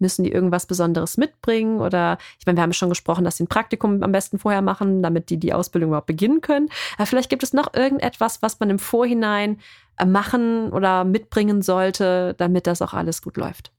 Müssen 0.00 0.24
die 0.24 0.32
irgendwas 0.32 0.66
Besonderes 0.66 1.16
mitbringen? 1.16 1.80
Oder 1.80 2.18
ich 2.38 2.46
meine, 2.46 2.58
wir 2.58 2.62
haben 2.62 2.72
schon 2.72 2.88
gesprochen, 2.88 3.24
dass 3.24 3.36
sie 3.36 3.44
ein 3.44 3.48
Praktikum 3.48 4.02
am 4.02 4.12
besten 4.12 4.38
vorher 4.38 4.62
machen, 4.62 5.02
damit 5.02 5.30
die 5.30 5.36
die 5.36 5.52
Ausbildung 5.52 5.90
überhaupt 5.90 6.06
beginnen 6.06 6.40
können. 6.40 6.68
Aber 6.96 7.06
vielleicht 7.06 7.30
gibt 7.30 7.42
es 7.42 7.52
noch 7.52 7.74
irgendetwas, 7.74 8.42
was 8.42 8.58
man 8.60 8.70
im 8.70 8.78
Vorhinein 8.78 9.60
äh, 9.98 10.06
machen 10.06 10.70
oder 10.72 11.04
mitbringen 11.04 11.62
sollte, 11.62 12.34
damit 12.38 12.66
das 12.66 12.82
auch 12.82 12.94
alles 12.94 13.22
gut 13.22 13.36
läuft. 13.36 13.70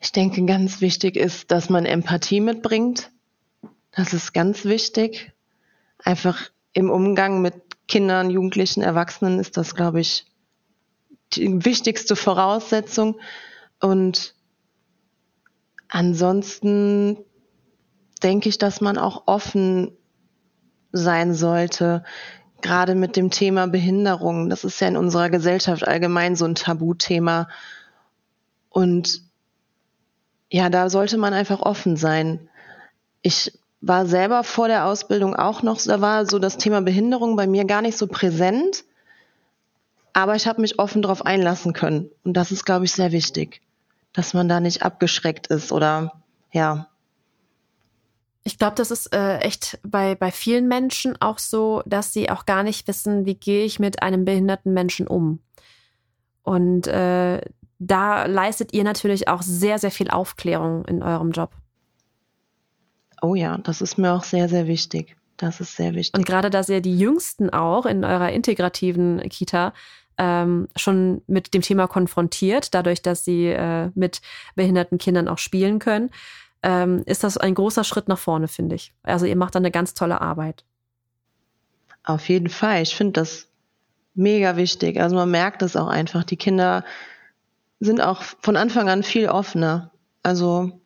Ich 0.00 0.12
denke, 0.12 0.44
ganz 0.44 0.80
wichtig 0.80 1.16
ist, 1.16 1.50
dass 1.50 1.70
man 1.70 1.84
Empathie 1.84 2.40
mitbringt. 2.40 3.10
Das 3.90 4.14
ist 4.14 4.32
ganz 4.32 4.64
wichtig. 4.64 5.32
Einfach 6.04 6.50
im 6.72 6.90
Umgang 6.90 7.42
mit 7.42 7.54
Kindern, 7.88 8.30
Jugendlichen, 8.30 8.82
Erwachsenen 8.82 9.40
ist 9.40 9.56
das, 9.56 9.74
glaube 9.74 10.00
ich, 10.00 10.26
die 11.32 11.64
wichtigste 11.64 12.16
Voraussetzung. 12.16 13.18
Und 13.80 14.34
ansonsten 15.88 17.18
denke 18.22 18.48
ich, 18.48 18.58
dass 18.58 18.80
man 18.80 18.98
auch 18.98 19.22
offen 19.26 19.92
sein 20.92 21.34
sollte, 21.34 22.02
gerade 22.60 22.94
mit 22.94 23.16
dem 23.16 23.30
Thema 23.30 23.66
Behinderung. 23.66 24.50
Das 24.50 24.64
ist 24.64 24.80
ja 24.80 24.88
in 24.88 24.96
unserer 24.96 25.30
Gesellschaft 25.30 25.86
allgemein 25.86 26.34
so 26.34 26.44
ein 26.44 26.54
Tabuthema. 26.54 27.48
Und 28.68 29.22
ja, 30.50 30.70
da 30.70 30.90
sollte 30.90 31.18
man 31.18 31.34
einfach 31.34 31.60
offen 31.60 31.96
sein. 31.96 32.48
Ich 33.22 33.52
war 33.80 34.06
selber 34.06 34.44
vor 34.44 34.68
der 34.68 34.86
Ausbildung 34.86 35.36
auch 35.36 35.62
noch, 35.62 35.80
da 35.80 36.00
war 36.00 36.26
so 36.26 36.38
das 36.38 36.56
Thema 36.58 36.80
Behinderung 36.80 37.36
bei 37.36 37.46
mir 37.46 37.64
gar 37.64 37.82
nicht 37.82 37.96
so 37.96 38.06
präsent, 38.06 38.84
aber 40.12 40.34
ich 40.34 40.48
habe 40.48 40.60
mich 40.60 40.78
offen 40.78 41.02
darauf 41.02 41.24
einlassen 41.24 41.72
können. 41.72 42.10
Und 42.24 42.32
das 42.36 42.50
ist, 42.50 42.64
glaube 42.64 42.86
ich, 42.86 42.92
sehr 42.92 43.12
wichtig, 43.12 43.60
dass 44.18 44.34
man 44.34 44.48
da 44.48 44.58
nicht 44.58 44.82
abgeschreckt 44.82 45.46
ist 45.46 45.70
oder 45.70 46.22
ja, 46.52 46.88
ich 48.48 48.56
glaube, 48.56 48.76
das 48.76 48.90
ist 48.90 49.14
äh, 49.14 49.40
echt 49.40 49.78
bei, 49.86 50.14
bei 50.14 50.32
vielen 50.32 50.68
Menschen 50.68 51.20
auch 51.20 51.38
so, 51.38 51.82
dass 51.84 52.14
sie 52.14 52.30
auch 52.30 52.46
gar 52.46 52.62
nicht 52.62 52.88
wissen, 52.88 53.26
wie 53.26 53.34
gehe 53.34 53.62
ich 53.66 53.78
mit 53.78 54.02
einem 54.02 54.24
behinderten 54.24 54.72
Menschen 54.72 55.06
um. 55.06 55.40
Und 56.44 56.86
äh, 56.86 57.42
da 57.78 58.24
leistet 58.24 58.72
ihr 58.72 58.84
natürlich 58.84 59.28
auch 59.28 59.42
sehr, 59.42 59.78
sehr 59.78 59.90
viel 59.90 60.08
Aufklärung 60.08 60.86
in 60.86 61.02
eurem 61.02 61.32
Job. 61.32 61.50
Oh 63.20 63.34
ja, 63.34 63.58
das 63.58 63.82
ist 63.82 63.98
mir 63.98 64.14
auch 64.14 64.24
sehr, 64.24 64.48
sehr 64.48 64.66
wichtig. 64.66 65.18
Das 65.36 65.60
ist 65.60 65.76
sehr 65.76 65.94
wichtig. 65.94 66.18
Und 66.18 66.24
gerade, 66.24 66.48
dass 66.48 66.70
ihr 66.70 66.80
die 66.80 66.98
Jüngsten 66.98 67.50
auch 67.50 67.84
in 67.84 68.02
eurer 68.02 68.30
integrativen 68.30 69.20
Kita 69.28 69.74
ähm, 70.18 70.68
schon 70.76 71.22
mit 71.26 71.54
dem 71.54 71.62
Thema 71.62 71.86
konfrontiert, 71.86 72.74
dadurch, 72.74 73.02
dass 73.02 73.24
sie 73.24 73.46
äh, 73.46 73.90
mit 73.94 74.20
behinderten 74.54 74.98
Kindern 74.98 75.28
auch 75.28 75.38
spielen 75.38 75.78
können 75.78 76.10
ähm, 76.62 77.02
ist 77.06 77.24
das 77.24 77.38
ein 77.38 77.54
großer 77.54 77.84
Schritt 77.84 78.08
nach 78.08 78.18
vorne, 78.18 78.48
finde 78.48 78.76
ich. 78.76 78.92
Also 79.02 79.26
ihr 79.26 79.36
macht 79.36 79.54
da 79.54 79.58
eine 79.58 79.70
ganz 79.70 79.94
tolle 79.94 80.20
Arbeit. 80.20 80.64
Auf 82.04 82.28
jeden 82.28 82.48
Fall. 82.48 82.82
Ich 82.82 82.96
finde 82.96 83.20
das 83.20 83.48
mega 84.14 84.56
wichtig. 84.56 85.00
Also 85.00 85.14
man 85.14 85.30
merkt 85.30 85.62
es 85.62 85.76
auch 85.76 85.88
einfach. 85.88 86.24
Die 86.24 86.36
Kinder 86.36 86.84
sind 87.80 88.00
auch 88.00 88.22
von 88.22 88.56
Anfang 88.56 88.88
an 88.88 89.02
viel 89.02 89.28
offener. 89.28 89.92
Also 90.22 90.80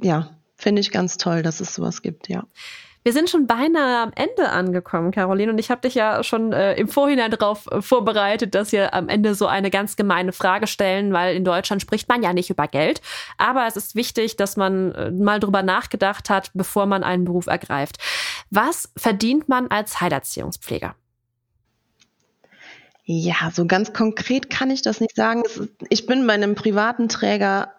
ja, 0.00 0.30
finde 0.56 0.80
ich 0.80 0.90
ganz 0.90 1.18
toll, 1.18 1.42
dass 1.42 1.60
es 1.60 1.74
sowas 1.74 2.02
gibt, 2.02 2.28
ja. 2.28 2.44
Wir 3.08 3.14
sind 3.14 3.30
schon 3.30 3.46
beinahe 3.46 4.02
am 4.02 4.12
Ende 4.14 4.50
angekommen, 4.50 5.12
Caroline, 5.12 5.50
und 5.50 5.58
ich 5.58 5.70
habe 5.70 5.80
dich 5.80 5.94
ja 5.94 6.22
schon 6.22 6.52
äh, 6.52 6.74
im 6.74 6.88
Vorhinein 6.88 7.30
darauf 7.30 7.66
äh, 7.72 7.80
vorbereitet, 7.80 8.54
dass 8.54 8.70
wir 8.70 8.92
am 8.92 9.08
Ende 9.08 9.34
so 9.34 9.46
eine 9.46 9.70
ganz 9.70 9.96
gemeine 9.96 10.32
Frage 10.32 10.66
stellen, 10.66 11.10
weil 11.14 11.34
in 11.34 11.42
Deutschland 11.42 11.80
spricht 11.80 12.06
man 12.10 12.22
ja 12.22 12.34
nicht 12.34 12.50
über 12.50 12.68
Geld. 12.68 13.00
Aber 13.38 13.66
es 13.66 13.78
ist 13.78 13.94
wichtig, 13.94 14.36
dass 14.36 14.58
man 14.58 14.92
äh, 14.92 15.10
mal 15.10 15.40
drüber 15.40 15.62
nachgedacht 15.62 16.28
hat, 16.28 16.50
bevor 16.52 16.84
man 16.84 17.02
einen 17.02 17.24
Beruf 17.24 17.46
ergreift. 17.46 17.96
Was 18.50 18.92
verdient 18.94 19.48
man 19.48 19.68
als 19.68 20.02
Heilerziehungspfleger? 20.02 20.94
Ja, 23.04 23.50
so 23.54 23.64
ganz 23.64 23.94
konkret 23.94 24.50
kann 24.50 24.70
ich 24.70 24.82
das 24.82 25.00
nicht 25.00 25.16
sagen. 25.16 25.44
Ich 25.88 26.04
bin 26.04 26.26
bei 26.26 26.34
einem 26.34 26.54
privaten 26.54 27.08
Träger 27.08 27.72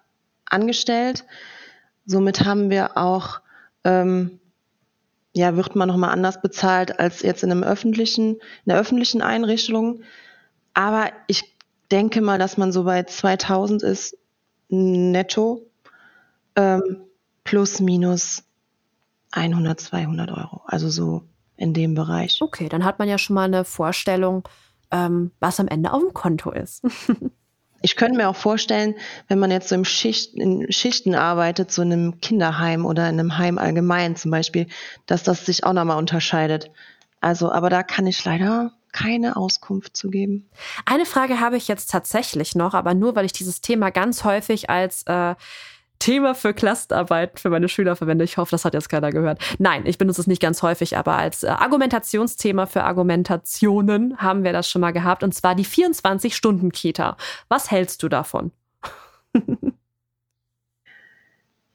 angestellt. 0.46 1.24
Somit 2.08 2.46
haben 2.46 2.72
wir 2.72 2.98
auch 2.98 3.42
ähm, 3.84 4.39
ja, 5.34 5.56
wird 5.56 5.76
man 5.76 5.88
nochmal 5.88 6.12
anders 6.12 6.42
bezahlt 6.42 7.00
als 7.00 7.22
jetzt 7.22 7.44
in 7.44 7.52
einem 7.52 7.64
öffentlichen, 7.64 8.36
in 8.36 8.40
der 8.66 8.80
öffentlichen 8.80 9.22
Einrichtung. 9.22 10.02
Aber 10.74 11.12
ich 11.28 11.56
denke 11.92 12.22
mal, 12.22 12.40
dass 12.40 12.58
man 12.58 12.72
so 12.72 12.84
bei 12.84 13.04
2000 13.04 13.84
ist 13.84 14.18
netto, 14.70 15.66
ähm, 16.56 17.02
plus 17.44 17.80
minus 17.80 18.44
100, 19.32 19.80
200 19.80 20.32
Euro. 20.32 20.62
Also 20.66 20.90
so 20.90 21.24
in 21.58 21.74
dem 21.74 21.94
Bereich. 21.94 22.42
Okay, 22.42 22.70
dann 22.70 22.86
hat 22.86 23.00
man 23.00 23.08
ja 23.08 23.18
schon 23.18 23.34
mal 23.36 23.44
eine 23.44 23.66
Vorstellung, 23.66 24.48
ähm, 24.92 25.32
was 25.40 25.60
am 25.60 25.68
Ende 25.68 25.94
auf 25.94 26.02
dem 26.02 26.14
Konto 26.14 26.52
ist. 26.52 26.84
Ich 27.82 27.96
könnte 27.96 28.18
mir 28.18 28.30
auch 28.30 28.36
vorstellen, 28.36 28.96
wenn 29.28 29.40
man 29.40 29.52
jetzt 29.52 29.70
so 29.70 29.76
im 29.76 29.86
Schicht, 29.86 30.34
in 30.36 30.72
Schichten 30.72 31.16
arbeitet, 31.16 31.72
so 31.72 31.82
in 31.82 31.94
einem 31.94 32.22
Kinderheim 32.22 32.86
oder 32.86 33.10
in 33.10 33.20
einem 33.20 33.38
Heim 33.38 33.58
allgemein 33.58 34.16
zum 34.16 34.32
Beispiel, 34.32 34.68
dass 35.06 35.24
das 35.24 35.46
sich 35.46 35.64
auch 35.64 35.74
nochmal 35.74 35.98
unterscheidet. 35.98 36.72
Also, 37.22 37.52
aber 37.52 37.70
da 37.70 37.84
kann 37.84 38.08
ich 38.08 38.24
leider 38.24 38.72
keine 38.92 39.36
Auskunft 39.36 39.96
zu 39.96 40.10
geben. 40.10 40.50
Eine 40.86 41.06
Frage 41.06 41.40
habe 41.40 41.58
ich 41.58 41.68
jetzt 41.68 41.92
tatsächlich 41.92 42.56
noch, 42.56 42.74
aber 42.74 42.94
nur 42.94 43.16
weil 43.16 43.26
ich 43.26 43.34
dieses 43.34 43.62
Thema 43.62 43.92
ganz 43.92 44.24
häufig 44.24 44.70
als 44.70 45.04
äh, 45.04 45.36
Thema 46.00 46.34
für 46.34 46.54
Klassenarbeiten 46.54 47.38
für 47.38 47.50
meine 47.50 47.68
Schüler 47.70 47.96
verwende. 47.96 48.24
Ich 48.24 48.38
hoffe, 48.38 48.52
das 48.52 48.66
hat 48.66 48.74
jetzt 48.74 48.90
keiner 48.90 49.12
gehört. 49.12 49.42
Nein, 49.60 49.86
ich 49.86 49.98
benutze 49.98 50.22
es 50.22 50.28
nicht 50.28 50.42
ganz 50.42 50.62
häufig, 50.62 50.98
aber 50.98 51.18
als 51.18 51.44
äh, 51.44 51.48
Argumentationsthema 51.48 52.66
für 52.66 52.84
Argumentationen 52.84 54.18
haben 54.18 54.44
wir 54.44 54.54
das 54.54 54.70
schon 54.70 54.82
mal 54.82 54.92
gehabt 54.92 55.24
und 55.24 55.34
zwar 55.34 55.56
die 55.56 55.66
24-Stunden-Kita. 55.66 57.18
Was 57.50 57.70
hältst 57.70 58.02
du 58.02 58.10
davon? 58.10 58.52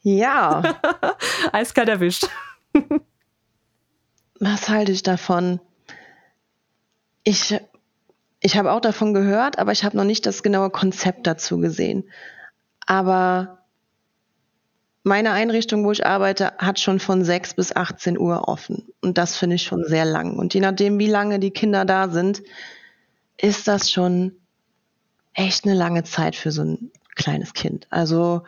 ja. 0.02 0.62
Eiskalt 1.52 1.88
erwischt. 1.88 2.26
Was 4.40 4.68
halte 4.68 4.92
ich 4.92 5.02
davon? 5.02 5.60
Ich, 7.22 7.58
ich 8.40 8.56
habe 8.58 8.72
auch 8.72 8.80
davon 8.80 9.14
gehört, 9.14 9.58
aber 9.58 9.72
ich 9.72 9.84
habe 9.84 9.96
noch 9.96 10.04
nicht 10.04 10.26
das 10.26 10.42
genaue 10.42 10.70
Konzept 10.70 11.26
dazu 11.26 11.58
gesehen. 11.58 12.10
Aber 12.86 13.63
meine 15.04 15.32
Einrichtung, 15.32 15.84
wo 15.84 15.92
ich 15.92 16.04
arbeite, 16.04 16.54
hat 16.58 16.80
schon 16.80 16.98
von 16.98 17.24
6 17.24 17.54
bis 17.54 17.76
18 17.76 18.18
Uhr 18.18 18.48
offen. 18.48 18.88
Und 19.02 19.18
das 19.18 19.36
finde 19.36 19.56
ich 19.56 19.62
schon 19.62 19.84
sehr 19.84 20.06
lang. 20.06 20.36
Und 20.38 20.54
je 20.54 20.60
nachdem, 20.60 20.98
wie 20.98 21.06
lange 21.06 21.38
die 21.38 21.50
Kinder 21.50 21.84
da 21.84 22.08
sind, 22.08 22.42
ist 23.36 23.68
das 23.68 23.92
schon 23.92 24.32
echt 25.34 25.66
eine 25.66 25.74
lange 25.74 26.04
Zeit 26.04 26.34
für 26.34 26.50
so 26.50 26.62
ein 26.62 26.90
kleines 27.14 27.52
Kind. 27.52 27.86
Also 27.90 28.44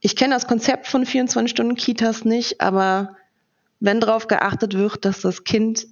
ich 0.00 0.16
kenne 0.16 0.34
das 0.34 0.46
Konzept 0.46 0.86
von 0.86 1.04
24 1.04 1.50
Stunden 1.50 1.74
Kitas 1.74 2.24
nicht, 2.24 2.62
aber 2.62 3.16
wenn 3.78 4.00
darauf 4.00 4.26
geachtet 4.26 4.74
wird, 4.74 5.04
dass 5.04 5.20
das 5.20 5.44
Kind 5.44 5.86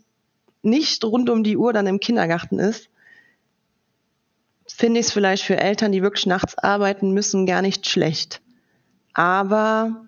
nicht 0.63 1.05
rund 1.05 1.29
um 1.29 1.45
die 1.45 1.59
Uhr 1.59 1.75
dann 1.75 1.87
im 1.87 2.01
Kindergarten 2.01 2.59
ist, 2.59 2.89
finde 4.67 5.01
ich 5.01 5.07
es 5.07 5.13
vielleicht 5.13 5.45
für 5.45 5.59
Eltern, 5.59 5.93
die 5.93 6.03
wirklich 6.03 6.27
nachts 6.27 6.57
arbeiten 6.57 7.11
müssen, 7.13 7.45
gar 7.45 7.61
nicht 7.61 7.87
schlecht. 7.89 8.41
Aber 9.17 10.05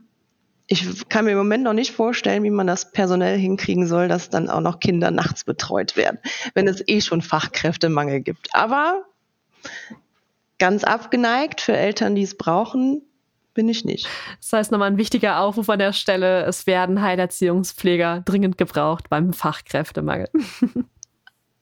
ich 0.67 1.09
kann 1.09 1.25
mir 1.25 1.31
im 1.31 1.39
Moment 1.39 1.65
noch 1.65 1.73
nicht 1.73 1.93
vorstellen, 1.93 2.43
wie 2.43 2.51
man 2.51 2.67
das 2.67 2.93
personell 2.93 3.39
hinkriegen 3.39 3.87
soll, 3.87 4.07
dass 4.07 4.29
dann 4.29 4.51
auch 4.51 4.61
noch 4.61 4.81
Kinder 4.81 5.11
nachts 5.11 5.45
betreut 5.45 5.97
werden, 5.97 6.19
wenn 6.53 6.69
es 6.69 6.87
eh 6.87 7.01
schon 7.01 7.23
Fachkräftemangel 7.23 8.21
gibt. 8.21 8.55
Aber 8.55 9.05
ganz 10.59 10.85
abgeneigt 10.85 11.63
für 11.63 11.75
Eltern, 11.75 12.15
die 12.17 12.23
es 12.23 12.37
brauchen, 12.37 13.01
bin 13.55 13.71
ich 13.71 13.87
nicht. 13.87 14.07
Das 14.43 14.53
heißt 14.53 14.73
nochmal 14.73 14.91
ein 14.91 14.99
wichtiger 14.99 15.41
Aufruf 15.41 15.71
an 15.71 15.79
der 15.79 15.95
Stelle, 15.95 16.45
es 16.45 16.67
werden 16.67 17.01
Heilerziehungspfleger 17.01 18.21
dringend 18.27 18.59
gebraucht 18.59 19.09
beim 19.09 19.33
Fachkräftemangel. 19.33 20.29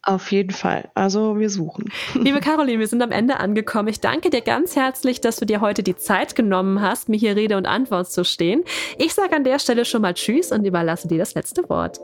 Auf 0.08 0.30
jeden 0.30 0.52
Fall. 0.52 0.88
Also 0.94 1.36
wir 1.36 1.50
suchen. 1.50 1.90
Liebe 2.14 2.38
Caroline, 2.38 2.78
wir 2.78 2.86
sind 2.86 3.02
am 3.02 3.10
Ende 3.10 3.40
angekommen. 3.40 3.88
Ich 3.88 4.00
danke 4.00 4.30
dir 4.30 4.40
ganz 4.40 4.76
herzlich, 4.76 5.20
dass 5.20 5.34
du 5.34 5.46
dir 5.46 5.60
heute 5.60 5.82
die 5.82 5.96
Zeit 5.96 6.36
genommen 6.36 6.80
hast, 6.80 7.08
mir 7.08 7.16
hier 7.16 7.34
Rede 7.34 7.56
und 7.56 7.66
Antwort 7.66 8.08
zu 8.08 8.24
stehen. 8.24 8.62
Ich 8.98 9.14
sage 9.14 9.34
an 9.34 9.42
der 9.42 9.58
Stelle 9.58 9.84
schon 9.84 10.02
mal 10.02 10.14
Tschüss 10.14 10.52
und 10.52 10.64
überlasse 10.64 11.08
dir 11.08 11.18
das 11.18 11.34
letzte 11.34 11.68
Wort. 11.68 11.98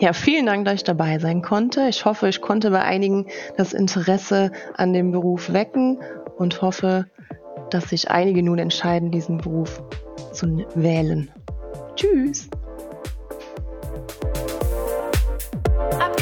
Ja, 0.00 0.12
vielen 0.14 0.46
Dank, 0.46 0.64
dass 0.64 0.74
ich 0.74 0.84
dabei 0.84 1.20
sein 1.20 1.40
konnte. 1.40 1.86
Ich 1.88 2.04
hoffe, 2.04 2.28
ich 2.28 2.40
konnte 2.40 2.72
bei 2.72 2.82
einigen 2.82 3.28
das 3.56 3.72
Interesse 3.72 4.50
an 4.74 4.92
dem 4.92 5.12
Beruf 5.12 5.52
wecken 5.52 6.00
und 6.38 6.60
hoffe, 6.60 7.06
dass 7.70 7.90
sich 7.90 8.10
einige 8.10 8.42
nun 8.42 8.58
entscheiden, 8.58 9.12
diesen 9.12 9.38
Beruf 9.38 9.80
zu 10.32 10.66
wählen. 10.74 11.30
Tschüss. 11.94 12.50